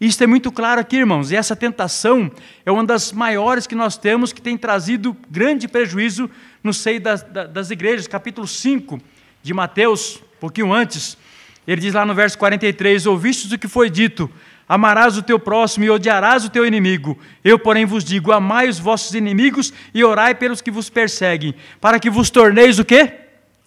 [0.00, 2.30] Isso é muito claro aqui, irmãos, e essa tentação
[2.64, 6.30] é uma das maiores que nós temos, que tem trazido grande prejuízo
[6.62, 8.06] no seio das, das igrejas.
[8.06, 9.00] Capítulo 5
[9.42, 11.18] de Mateus, um pouquinho antes,
[11.66, 14.30] ele diz lá no verso 43: Ouvistes o que foi dito,
[14.68, 17.18] amarás o teu próximo e odiarás o teu inimigo.
[17.42, 21.98] Eu, porém, vos digo: amai os vossos inimigos e orai pelos que vos perseguem, para
[21.98, 23.12] que vos torneis o quê?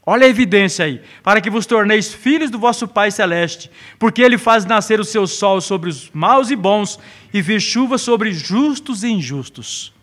[0.05, 1.01] Olha a evidência aí.
[1.21, 5.27] Para que vos torneis filhos do vosso Pai Celeste, porque Ele faz nascer o seu
[5.27, 6.99] sol sobre os maus e bons
[7.33, 9.93] e vir chuva sobre justos e injustos.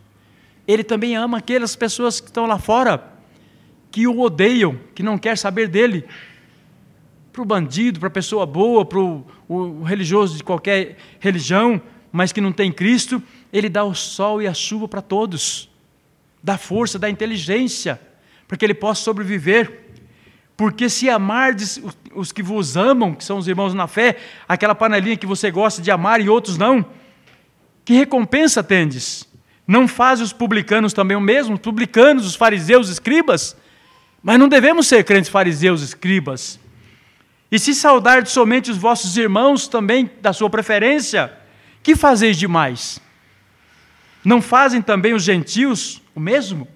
[0.66, 3.02] Ele também ama aquelas pessoas que estão lá fora,
[3.90, 6.04] que o odeiam, que não quer saber dele.
[7.38, 12.40] Para o bandido, para a pessoa boa, para o religioso de qualquer religião, mas que
[12.40, 13.22] não tem Cristo,
[13.52, 15.70] Ele dá o sol e a chuva para todos,
[16.42, 18.00] dá força, dá inteligência,
[18.48, 19.84] para que ele possa sobreviver.
[20.56, 21.80] Porque se amardes
[22.12, 24.16] os que vos amam, que são os irmãos na fé,
[24.48, 26.84] aquela panelinha que você gosta de amar e outros não,
[27.84, 29.28] que recompensa tendes?
[29.64, 31.54] Não faz os publicanos também o mesmo?
[31.54, 33.56] Os publicanos, os fariseus, escribas?
[34.20, 36.58] Mas não devemos ser crentes fariseus, escribas.
[37.50, 41.32] E se saudardes somente os vossos irmãos também da sua preferência,
[41.82, 43.00] que fazeis demais?
[44.24, 46.68] Não fazem também os gentios o mesmo?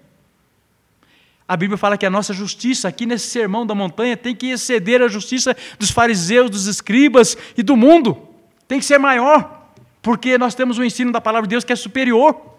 [1.46, 5.02] A Bíblia fala que a nossa justiça, aqui nesse sermão da montanha, tem que exceder
[5.02, 8.26] a justiça dos fariseus, dos escribas e do mundo.
[8.66, 9.68] Tem que ser maior,
[10.00, 12.51] porque nós temos o ensino da palavra de Deus que é superior.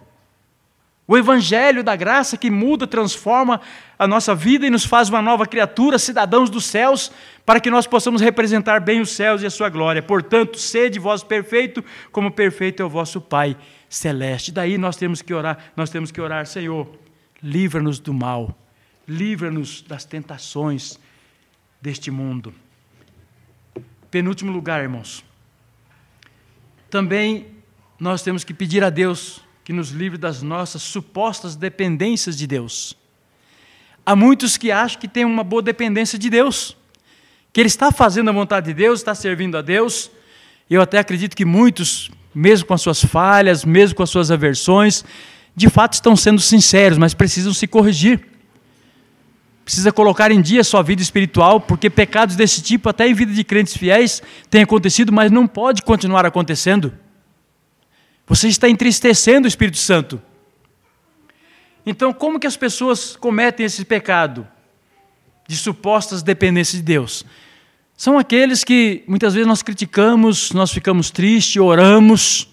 [1.07, 3.59] O evangelho da graça que muda, transforma
[3.99, 7.11] a nossa vida e nos faz uma nova criatura, cidadãos dos céus,
[7.45, 10.01] para que nós possamos representar bem os céus e a sua glória.
[10.01, 13.57] Portanto, sede vós perfeito, como perfeito é o vosso Pai
[13.89, 14.51] celeste.
[14.51, 16.87] Daí nós temos que orar, nós temos que orar, Senhor,
[17.41, 18.57] livra-nos do mal
[19.07, 20.99] livra-nos das tentações
[21.81, 22.53] deste mundo.
[24.09, 25.23] Penúltimo lugar, irmãos.
[26.89, 27.47] Também
[27.99, 32.95] nós temos que pedir a Deus que nos livre das nossas supostas dependências de Deus.
[34.05, 36.75] Há muitos que acham que tem uma boa dependência de Deus,
[37.51, 40.11] que ele está fazendo a vontade de Deus, está servindo a Deus.
[40.69, 45.05] Eu até acredito que muitos, mesmo com as suas falhas, mesmo com as suas aversões,
[45.55, 48.33] de fato estão sendo sinceros, mas precisam se corrigir
[49.63, 53.43] precisa colocar em dia sua vida espiritual, porque pecados desse tipo, até em vida de
[53.43, 56.93] crentes fiéis, têm acontecido, mas não pode continuar acontecendo.
[58.27, 60.21] Você está entristecendo o Espírito Santo.
[61.85, 64.47] Então, como que as pessoas cometem esse pecado
[65.47, 67.25] de supostas dependências de Deus?
[67.97, 72.49] São aqueles que muitas vezes nós criticamos, nós ficamos tristes, oramos,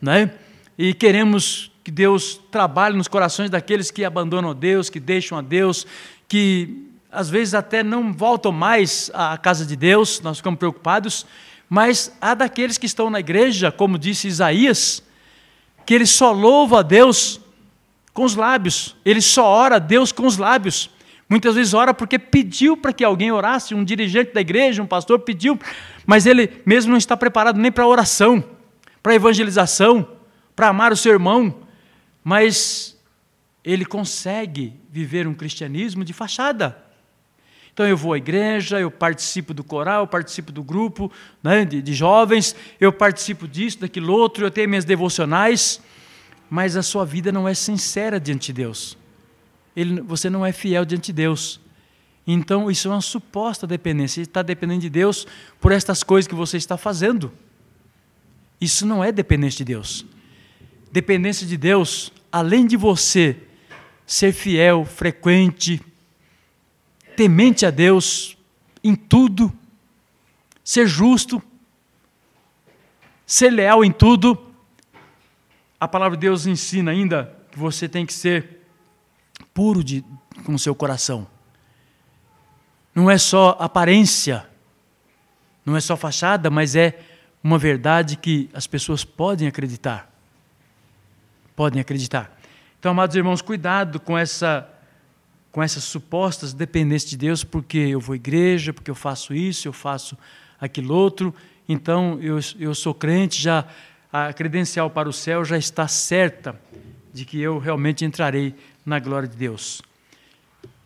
[0.00, 0.30] né?
[0.76, 5.86] E queremos que Deus trabalhe nos corações daqueles que abandonam Deus, que deixam a Deus,
[6.28, 11.26] que às vezes até não voltam mais à casa de Deus, nós ficamos preocupados,
[11.68, 15.02] mas há daqueles que estão na igreja, como disse Isaías,
[15.86, 17.40] que ele só louva a Deus
[18.12, 20.90] com os lábios, ele só ora a Deus com os lábios.
[21.28, 25.20] Muitas vezes ora porque pediu para que alguém orasse, um dirigente da igreja, um pastor
[25.20, 25.58] pediu,
[26.06, 28.44] mas ele mesmo não está preparado nem para oração,
[29.02, 30.06] para evangelização,
[30.54, 31.54] para amar o seu irmão,
[32.22, 32.96] mas
[33.64, 36.83] ele consegue viver um cristianismo de fachada.
[37.74, 41.10] Então eu vou à igreja, eu participo do coral, eu participo do grupo
[41.42, 45.80] né, de, de jovens, eu participo disso, daquilo outro, eu tenho minhas devocionais,
[46.48, 48.96] mas a sua vida não é sincera diante de Deus.
[49.74, 51.60] Ele, você não é fiel diante de Deus.
[52.24, 54.22] Então isso é uma suposta dependência.
[54.22, 55.26] Você está dependendo de Deus
[55.60, 57.32] por estas coisas que você está fazendo.
[58.60, 60.06] Isso não é dependência de Deus.
[60.92, 63.36] Dependência de Deus, além de você
[64.06, 65.82] ser fiel, frequente,
[67.16, 68.36] temente a Deus
[68.82, 69.52] em tudo,
[70.62, 71.42] ser justo,
[73.26, 74.38] ser leal em tudo.
[75.80, 78.60] A palavra de Deus ensina ainda que você tem que ser
[79.52, 80.04] puro de,
[80.44, 81.26] com o seu coração.
[82.94, 84.46] Não é só aparência,
[85.64, 87.00] não é só fachada, mas é
[87.42, 90.10] uma verdade que as pessoas podem acreditar.
[91.56, 92.36] Podem acreditar.
[92.78, 94.68] Então, amados irmãos, cuidado com essa
[95.54, 99.68] com essas supostas dependências de Deus, porque eu vou à igreja, porque eu faço isso,
[99.68, 100.18] eu faço
[100.60, 101.32] aquilo outro,
[101.68, 103.64] então eu, eu sou crente, já
[104.12, 106.60] a credencial para o céu já está certa
[107.12, 108.52] de que eu realmente entrarei
[108.84, 109.80] na glória de Deus.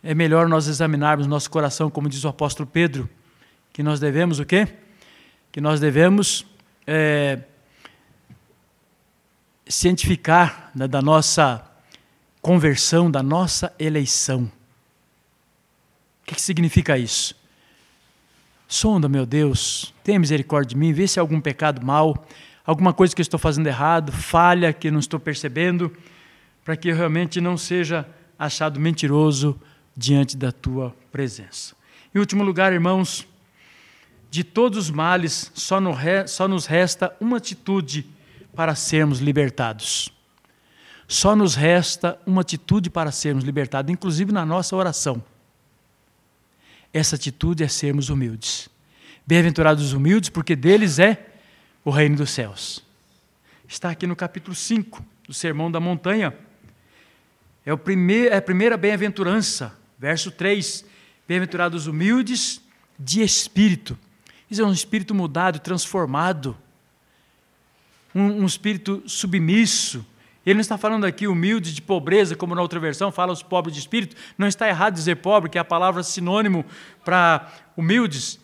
[0.03, 3.09] É melhor nós examinarmos nosso coração, como diz o apóstolo Pedro,
[3.73, 4.67] que nós devemos o quê?
[5.51, 6.45] Que nós devemos
[6.85, 7.39] é,
[9.67, 11.67] cientificar né, da nossa
[12.39, 14.58] conversão, da nossa eleição.
[16.29, 17.35] O que significa isso?
[18.67, 22.27] Sonda, meu Deus, tenha misericórdia de mim, vê se há algum pecado mal,
[22.63, 25.91] alguma coisa que eu estou fazendo errado, falha que não estou percebendo,
[26.63, 28.07] para que eu realmente não seja
[28.37, 29.59] achado mentiroso
[29.97, 31.75] diante da tua presença.
[32.13, 33.27] Em último lugar, irmãos,
[34.29, 35.95] de todos os males, só, no,
[36.27, 38.05] só nos resta uma atitude
[38.55, 40.13] para sermos libertados.
[41.07, 45.23] Só nos resta uma atitude para sermos libertados, inclusive na nossa oração.
[46.93, 48.69] Essa atitude é sermos humildes.
[49.25, 51.27] Bem-aventurados os humildes, porque deles é
[51.85, 52.83] o reino dos céus.
[53.67, 56.33] Está aqui no capítulo 5 do Sermão da Montanha.
[57.65, 60.83] É, é a primeira bem-aventurança, verso 3.
[61.27, 62.59] Bem-aventurados os humildes
[62.97, 63.97] de espírito.
[64.49, 66.57] Isso é um espírito mudado, transformado.
[68.15, 70.03] Um, um espírito submisso,
[70.45, 73.73] ele não está falando aqui humilde de pobreza, como na outra versão fala os pobres
[73.75, 74.15] de espírito.
[74.37, 76.65] Não está errado dizer pobre, que é a palavra sinônimo
[77.03, 78.39] para humildes.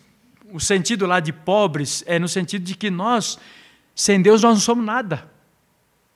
[0.52, 3.38] O sentido lá de pobres é no sentido de que nós,
[3.94, 5.28] sem Deus, nós não somos nada.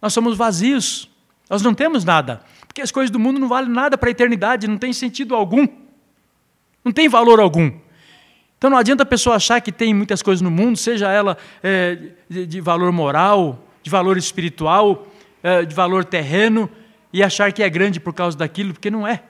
[0.01, 1.11] Nós somos vazios.
[1.49, 2.43] Nós não temos nada.
[2.67, 5.67] Porque as coisas do mundo não valem nada para a eternidade, não tem sentido algum.
[6.85, 7.73] Não tem valor algum.
[8.57, 11.99] Então não adianta a pessoa achar que tem muitas coisas no mundo, seja ela é,
[12.29, 15.09] de, de valor moral, de valor espiritual,
[15.43, 16.71] eh, de valor terreno
[17.13, 19.23] e achar que é grande por causa daquilo, porque não é.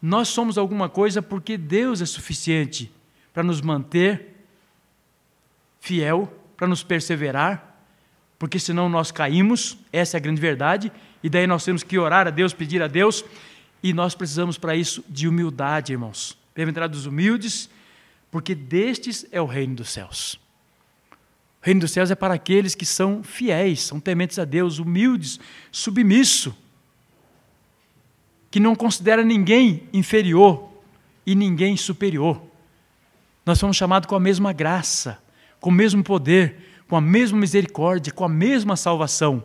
[0.00, 2.90] Nós somos alguma coisa porque Deus é suficiente
[3.32, 4.44] para nos manter
[5.80, 7.76] fiel, para nos perseverar,
[8.38, 10.92] porque senão nós caímos, essa é a grande verdade,
[11.22, 13.24] e daí nós temos que orar a Deus, pedir a Deus,
[13.82, 16.36] e nós precisamos para isso de humildade, irmãos.
[16.54, 17.70] Bem-aventurados humildes,
[18.30, 20.41] porque destes é o reino dos céus.
[21.62, 25.38] O reino dos céus é para aqueles que são fiéis, são tementes a Deus, humildes,
[25.70, 26.52] submisso,
[28.50, 30.68] que não considera ninguém inferior
[31.24, 32.42] e ninguém superior.
[33.46, 35.22] Nós somos chamados com a mesma graça,
[35.60, 39.44] com o mesmo poder, com a mesma misericórdia, com a mesma salvação.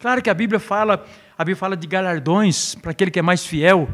[0.00, 1.06] Claro que a Bíblia fala,
[1.38, 3.88] a Bíblia fala de galardões para aquele que é mais fiel,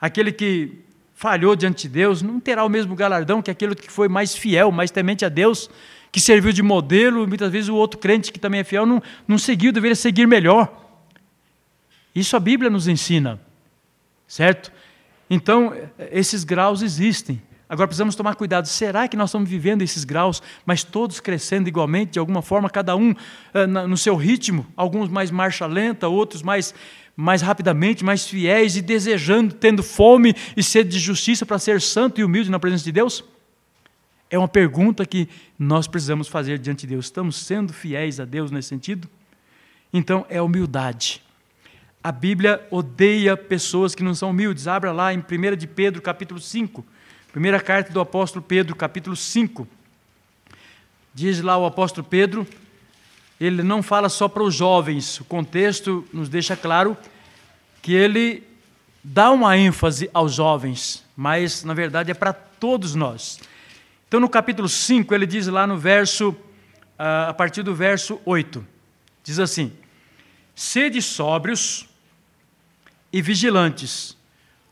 [0.00, 0.80] aquele que
[1.14, 4.72] falhou diante de Deus, não terá o mesmo galardão que aquele que foi mais fiel,
[4.72, 5.68] mais temente a Deus,
[6.10, 9.38] que serviu de modelo, muitas vezes o outro crente que também é fiel não, não
[9.38, 10.84] seguiu, deveria seguir melhor.
[12.14, 13.38] Isso a Bíblia nos ensina,
[14.26, 14.72] certo?
[15.28, 15.74] Então,
[16.10, 17.42] esses graus existem.
[17.68, 18.66] Agora precisamos tomar cuidado.
[18.66, 22.94] Será que nós estamos vivendo esses graus, mas todos crescendo igualmente, de alguma forma, cada
[22.96, 24.66] um uh, no seu ritmo?
[24.76, 26.72] Alguns mais marcha lenta, outros mais,
[27.16, 32.20] mais rapidamente, mais fiéis e desejando, tendo fome e sede de justiça para ser santo
[32.20, 33.24] e humilde na presença de Deus?
[34.30, 37.06] É uma pergunta que nós precisamos fazer diante de Deus.
[37.06, 39.08] Estamos sendo fiéis a Deus nesse sentido?
[39.92, 41.22] Então, é humildade.
[42.02, 44.66] A Bíblia odeia pessoas que não são humildes.
[44.66, 46.84] Abra lá em 1 de Pedro, capítulo 5.
[47.32, 49.66] Primeira carta do apóstolo Pedro, capítulo 5.
[51.14, 52.46] Diz lá o apóstolo Pedro,
[53.40, 56.96] ele não fala só para os jovens, o contexto nos deixa claro
[57.82, 58.42] que ele
[59.02, 63.38] dá uma ênfase aos jovens, mas na verdade é para todos nós.
[64.08, 66.34] Então, no capítulo 5, ele diz lá no verso,
[66.98, 68.64] ah, a partir do verso 8,
[69.24, 69.72] diz assim:
[70.54, 71.88] Sede sóbrios
[73.12, 74.16] e vigilantes.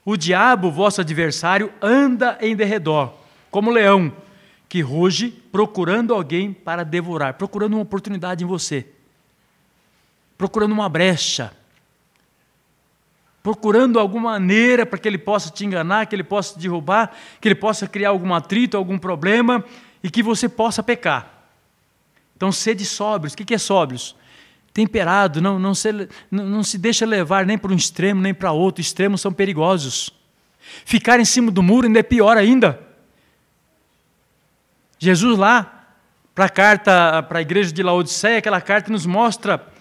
[0.05, 3.15] O diabo, vosso adversário, anda em derredor,
[3.51, 4.15] como leão,
[4.69, 8.87] que ruge procurando alguém para devorar, procurando uma oportunidade em você,
[10.37, 11.53] procurando uma brecha
[13.45, 17.47] procurando alguma maneira para que ele possa te enganar, que ele possa te derrubar, que
[17.47, 19.63] ele possa criar algum atrito, algum problema
[20.03, 21.45] e que você possa pecar.
[22.35, 23.35] Então, sede sóbrios.
[23.35, 24.17] O que é sóbrios?
[24.73, 25.93] Temperado, não, não, se,
[26.31, 28.81] não, não se deixa levar nem para um extremo nem para outro.
[28.81, 30.11] Extremos são perigosos.
[30.87, 32.81] Ficar em cima do muro ainda é pior ainda.
[34.99, 35.85] Jesus lá,
[36.35, 39.74] para a carta para a igreja de Laodiceia, aquela carta nos mostra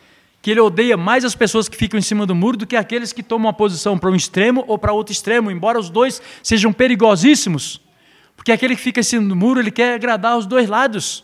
[0.43, 3.13] que ele odeia mais as pessoas que ficam em cima do muro do que aqueles
[3.13, 6.73] que tomam uma posição para um extremo ou para outro extremo, embora os dois sejam
[6.73, 7.79] perigosíssimos.
[8.35, 11.23] Porque aquele que fica em cima do muro, ele quer agradar os dois lados.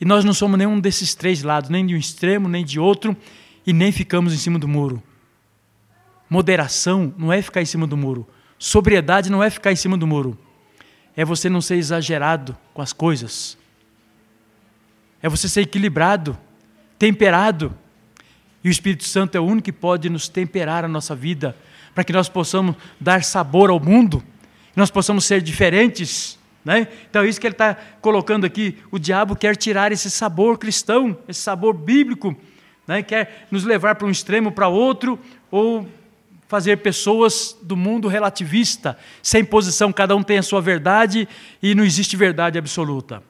[0.00, 3.16] E nós não somos nenhum desses três lados, nem de um extremo, nem de outro,
[3.64, 5.00] e nem ficamos em cima do muro.
[6.28, 8.26] Moderação não é ficar em cima do muro.
[8.58, 10.36] Sobriedade não é ficar em cima do muro.
[11.16, 13.56] É você não ser exagerado com as coisas.
[15.22, 16.36] É você ser equilibrado,
[17.00, 17.74] temperado.
[18.62, 21.56] E o Espírito Santo é o único que pode nos temperar a nossa vida,
[21.94, 24.22] para que nós possamos dar sabor ao mundo,
[24.76, 26.38] nós possamos ser diferentes.
[26.62, 26.86] Né?
[27.08, 28.76] Então, é isso que ele está colocando aqui.
[28.90, 32.36] O diabo quer tirar esse sabor cristão, esse sabor bíblico,
[32.86, 33.02] né?
[33.02, 35.18] quer nos levar para um extremo, para outro,
[35.50, 35.88] ou
[36.48, 41.26] fazer pessoas do mundo relativista, sem posição, cada um tem a sua verdade
[41.62, 43.22] e não existe verdade absoluta.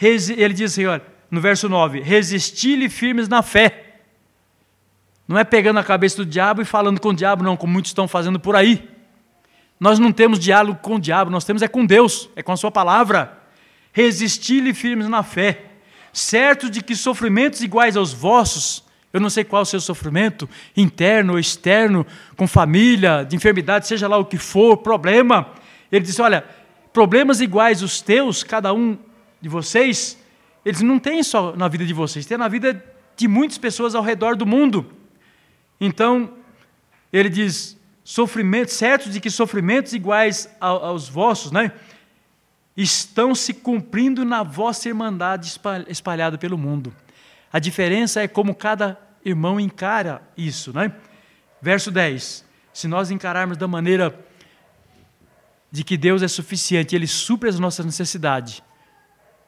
[0.00, 3.84] Ele diz assim, olha, no verso 9: resisti-lhe firmes na fé.
[5.26, 7.90] Não é pegando a cabeça do diabo e falando com o diabo, não, como muitos
[7.90, 8.88] estão fazendo por aí.
[9.78, 12.56] Nós não temos diálogo com o diabo, nós temos é com Deus, é com a
[12.56, 13.38] Sua palavra.
[13.92, 15.64] Resisti-lhe firmes na fé,
[16.12, 21.32] certo de que sofrimentos iguais aos vossos, eu não sei qual o seu sofrimento, interno
[21.32, 22.06] ou externo,
[22.36, 25.52] com família, de enfermidade, seja lá o que for, problema.
[25.90, 26.44] Ele diz: olha,
[26.92, 28.96] problemas iguais os teus, cada um
[29.40, 30.18] de vocês,
[30.66, 32.84] eles não têm só na vida de vocês, tem na vida
[33.16, 34.84] de muitas pessoas ao redor do mundo.
[35.80, 36.34] Então,
[37.12, 41.70] ele diz: sofrimentos, certo de que sofrimentos iguais aos vossos, né?
[42.76, 45.56] Estão se cumprindo na vossa irmandade
[45.86, 46.92] espalhada pelo mundo.
[47.52, 50.92] A diferença é como cada irmão encara isso, né?
[51.62, 52.44] Verso 10.
[52.72, 54.18] Se nós encararmos da maneira
[55.70, 58.60] de que Deus é suficiente, Ele supre as nossas necessidades,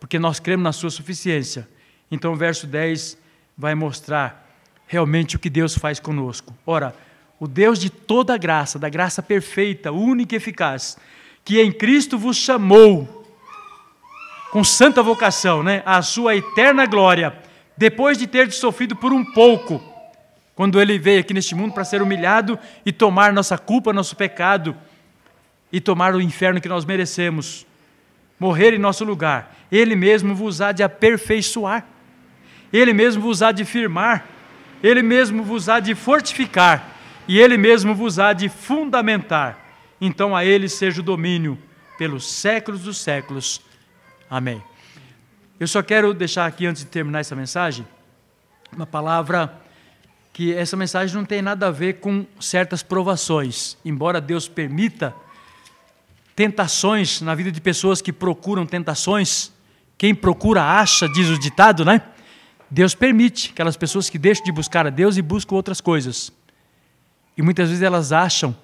[0.01, 1.69] porque nós cremos na Sua suficiência.
[2.11, 3.19] Então o verso 10
[3.57, 4.47] vai mostrar
[4.87, 6.55] realmente o que Deus faz conosco.
[6.67, 6.95] Ora,
[7.39, 10.97] o Deus de toda graça, da graça perfeita, única e eficaz,
[11.45, 13.19] que em Cristo vos chamou
[14.51, 17.37] com santa vocação, né, a sua eterna glória,
[17.77, 19.83] depois de ter sofrido por um pouco,
[20.55, 24.75] quando ele veio aqui neste mundo para ser humilhado e tomar nossa culpa, nosso pecado,
[25.71, 27.67] e tomar o inferno que nós merecemos,
[28.39, 31.87] morrer em nosso lugar, ele mesmo vos há de aperfeiçoar,
[32.73, 34.27] ele mesmo vos há de firmar,
[34.83, 39.59] ele mesmo vos há de fortificar e ele mesmo vos há de fundamentar.
[40.01, 41.59] Então a ele seja o domínio
[41.99, 43.61] pelos séculos dos séculos.
[44.31, 44.63] Amém.
[45.59, 47.87] Eu só quero deixar aqui, antes de terminar essa mensagem,
[48.73, 49.61] uma palavra
[50.33, 55.13] que essa mensagem não tem nada a ver com certas provações, embora Deus permita
[56.39, 59.51] tentações na vida de pessoas que procuram tentações.
[59.99, 62.01] Quem procura acha, diz o ditado, né?
[62.71, 66.31] Deus permite aquelas pessoas que deixam de buscar a Deus e buscam outras coisas.
[67.37, 68.57] E muitas vezes elas acham,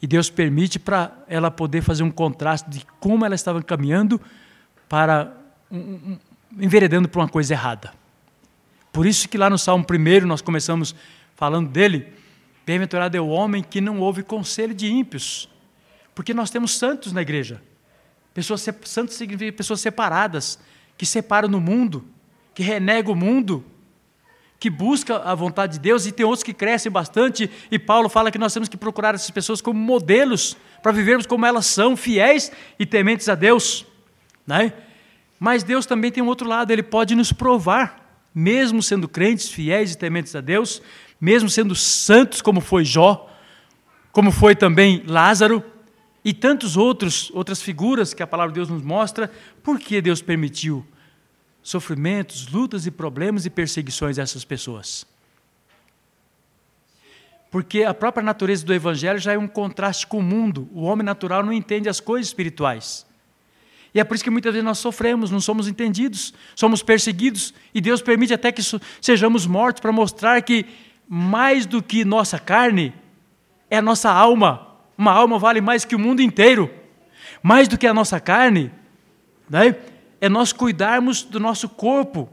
[0.00, 4.20] e Deus permite para ela poder fazer um contraste de como ela estava caminhando
[4.88, 5.32] para
[5.68, 6.18] um, um,
[6.56, 7.92] enveredando para uma coisa errada.
[8.92, 10.94] Por isso que lá no Salmo 1 nós começamos
[11.34, 12.12] falando dele,
[12.64, 15.48] bem-aventurado é o homem que não ouve conselho de ímpios,
[16.16, 17.60] porque nós temos santos na igreja.
[18.32, 20.58] Pessoas, santos significa pessoas separadas,
[20.96, 22.06] que separam no mundo,
[22.54, 23.62] que renega o mundo,
[24.58, 28.30] que busca a vontade de Deus, e tem outros que crescem bastante, e Paulo fala
[28.30, 32.50] que nós temos que procurar essas pessoas como modelos, para vivermos como elas são, fiéis
[32.78, 33.84] e tementes a Deus.
[34.46, 34.72] Né?
[35.38, 39.92] Mas Deus também tem um outro lado, Ele pode nos provar, mesmo sendo crentes, fiéis
[39.92, 40.80] e tementes a Deus,
[41.20, 43.30] mesmo sendo santos como foi Jó,
[44.12, 45.62] como foi também Lázaro,
[46.26, 49.30] e tantos outros, outras figuras que a palavra de Deus nos mostra,
[49.62, 50.84] por que Deus permitiu
[51.62, 55.06] sofrimentos, lutas e problemas e perseguições a essas pessoas.
[57.48, 60.68] Porque a própria natureza do Evangelho já é um contraste com o mundo.
[60.72, 63.06] O homem natural não entende as coisas espirituais.
[63.94, 67.80] E é por isso que muitas vezes nós sofremos, não somos entendidos, somos perseguidos, e
[67.80, 68.62] Deus permite até que
[69.00, 70.66] sejamos mortos para mostrar que
[71.08, 72.92] mais do que nossa carne
[73.70, 74.65] é a nossa alma.
[74.96, 76.72] Uma alma vale mais que o mundo inteiro.
[77.42, 78.70] Mais do que a nossa carne,
[79.48, 79.76] né?
[80.20, 82.28] é nós cuidarmos do nosso corpo,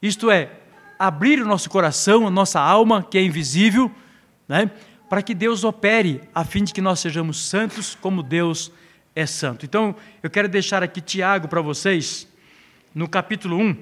[0.00, 0.50] isto é,
[0.98, 3.90] abrir o nosso coração, a nossa alma, que é invisível,
[4.48, 4.70] né,
[5.08, 8.70] para que Deus opere, a fim de que nós sejamos santos como Deus
[9.14, 9.64] é santo.
[9.64, 12.28] Então, eu quero deixar aqui Tiago para vocês,
[12.94, 13.76] no capítulo 1,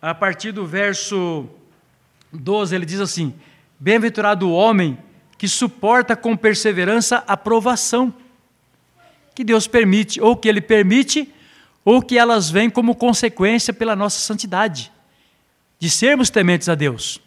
[0.00, 1.48] a partir do verso
[2.32, 3.34] 12, ele diz assim:
[3.78, 4.98] Bem-aventurado o homem
[5.36, 8.14] que suporta com perseverança a provação
[9.34, 11.28] que Deus permite, ou que Ele permite,
[11.84, 14.92] ou que elas vêm como consequência pela nossa santidade,
[15.78, 17.20] de sermos tementes a Deus.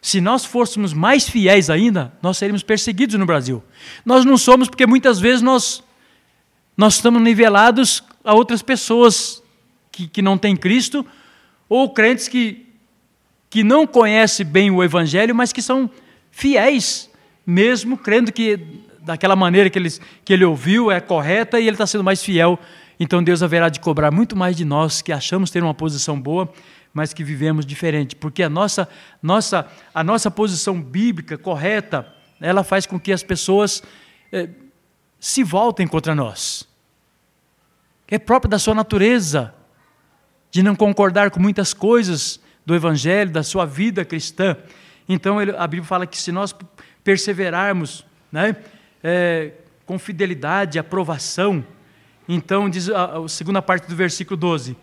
[0.00, 3.62] Se nós fôssemos mais fiéis ainda, nós seríamos perseguidos no Brasil.
[4.04, 5.82] Nós não somos porque muitas vezes nós,
[6.76, 9.42] nós estamos nivelados a outras pessoas
[9.90, 11.06] que, que não têm Cristo,
[11.68, 12.66] ou crentes que,
[13.48, 15.90] que não conhecem bem o Evangelho, mas que são
[16.30, 17.10] fiéis,
[17.46, 18.58] mesmo crendo que
[19.00, 19.90] daquela maneira que ele,
[20.24, 22.58] que ele ouviu é correta e ele está sendo mais fiel.
[22.98, 26.50] Então Deus haverá de cobrar muito mais de nós que achamos ter uma posição boa,
[26.92, 28.88] mas que vivemos diferente, porque a nossa,
[29.22, 32.06] nossa, a nossa posição bíblica correta,
[32.40, 33.82] ela faz com que as pessoas
[34.32, 34.48] eh,
[35.18, 36.68] se voltem contra nós.
[38.06, 39.52] É próprio da sua natureza
[40.50, 44.56] de não concordar com muitas coisas do Evangelho, da sua vida cristã.
[45.08, 46.54] Então a Bíblia fala que se nós
[47.04, 48.56] perseverarmos né,
[49.02, 49.52] é,
[49.86, 51.64] com fidelidade, aprovação,
[52.26, 54.76] então diz a, a segunda parte do versículo 12,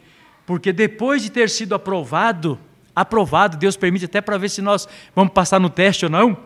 [0.46, 2.58] porque depois de ter sido aprovado,
[2.96, 6.38] aprovado, Deus permite até para ver se nós vamos passar no teste ou não,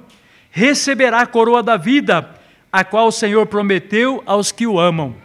[0.50, 2.30] receberá a coroa da vida,
[2.72, 5.16] a qual o Senhor prometeu aos que o amam.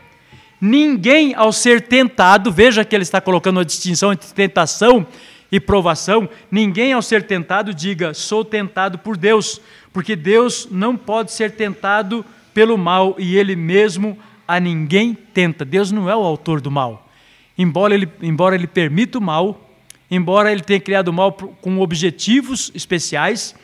[0.61, 5.07] Ninguém, ao ser tentado, veja que ele está colocando uma distinção entre tentação
[5.51, 9.61] e provação, ninguém, ao ser tentado, diga, sou tentado por Deus,
[9.93, 12.25] porque Deus não pode ser tentado
[12.55, 15.65] pelo mal e ele mesmo a ninguém tenta.
[15.65, 17.09] Deus não é o autor do mal.
[17.57, 19.71] Embora ele, embora ele permita o mal,
[20.11, 23.55] embora ele tenha criado o mal com objetivos especiais,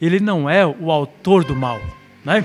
[0.00, 1.80] ele não é o autor do mal.
[2.24, 2.44] Né?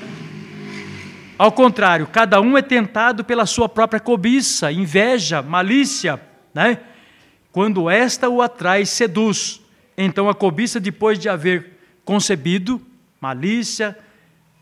[1.38, 6.20] Ao contrário, cada um é tentado pela sua própria cobiça, inveja, malícia,
[6.54, 6.80] né?
[7.52, 9.62] Quando esta o atrai, seduz.
[9.98, 12.82] Então a cobiça, depois de haver concebido,
[13.20, 13.98] malícia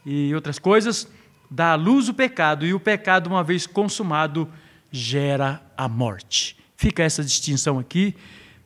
[0.05, 1.07] e outras coisas,
[1.49, 4.49] dá à luz o pecado, e o pecado, uma vez consumado,
[4.91, 6.57] gera a morte.
[6.75, 8.15] Fica essa distinção aqui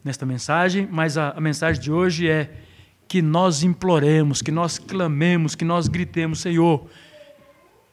[0.03, 2.51] nesta mensagem, mas a, a mensagem de hoje é
[3.07, 6.87] que nós imploremos, que nós clamemos, que nós gritemos, Senhor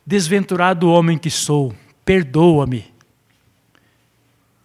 [0.08, 2.86] Desventurado homem que sou, perdoa-me.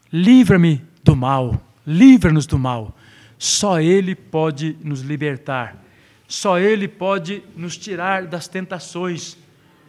[0.09, 2.95] Livra-me do mal, livra-nos do mal.
[3.37, 5.82] Só Ele pode nos libertar.
[6.27, 9.37] Só Ele pode nos tirar das tentações.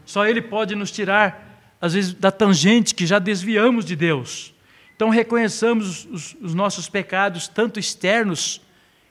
[0.04, 4.54] Só Ele pode nos tirar, às vezes, da tangente que já desviamos de Deus.
[4.96, 8.60] Então, reconheçamos os, os nossos pecados, tanto externos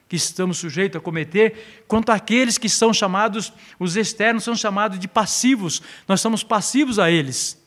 [0.08, 5.08] que estamos sujeitos a cometer, quanto aqueles que são chamados, os externos são chamados de
[5.08, 7.60] passivos, nós somos passivos a eles.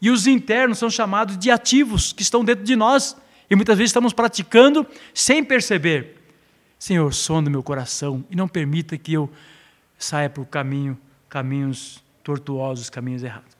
[0.00, 3.16] E os internos são chamados de ativos, que estão dentro de nós,
[3.50, 6.19] e muitas vezes estamos praticando sem perceber.
[6.80, 9.30] Senhor, sonda meu coração e não permita que eu
[9.96, 13.56] saia por caminho, caminhos tortuosos, caminhos errados.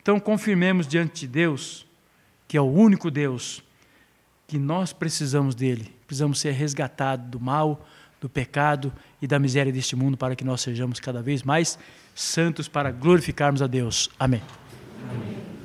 [0.00, 1.86] Então, confirmemos diante de Deus,
[2.48, 3.62] que é o único Deus,
[4.46, 7.86] que nós precisamos dele precisamos ser resgatados do mal,
[8.20, 11.78] do pecado e da miséria deste mundo para que nós sejamos cada vez mais
[12.14, 14.08] santos para glorificarmos a Deus.
[14.18, 14.42] Amém.
[15.10, 15.63] Amém.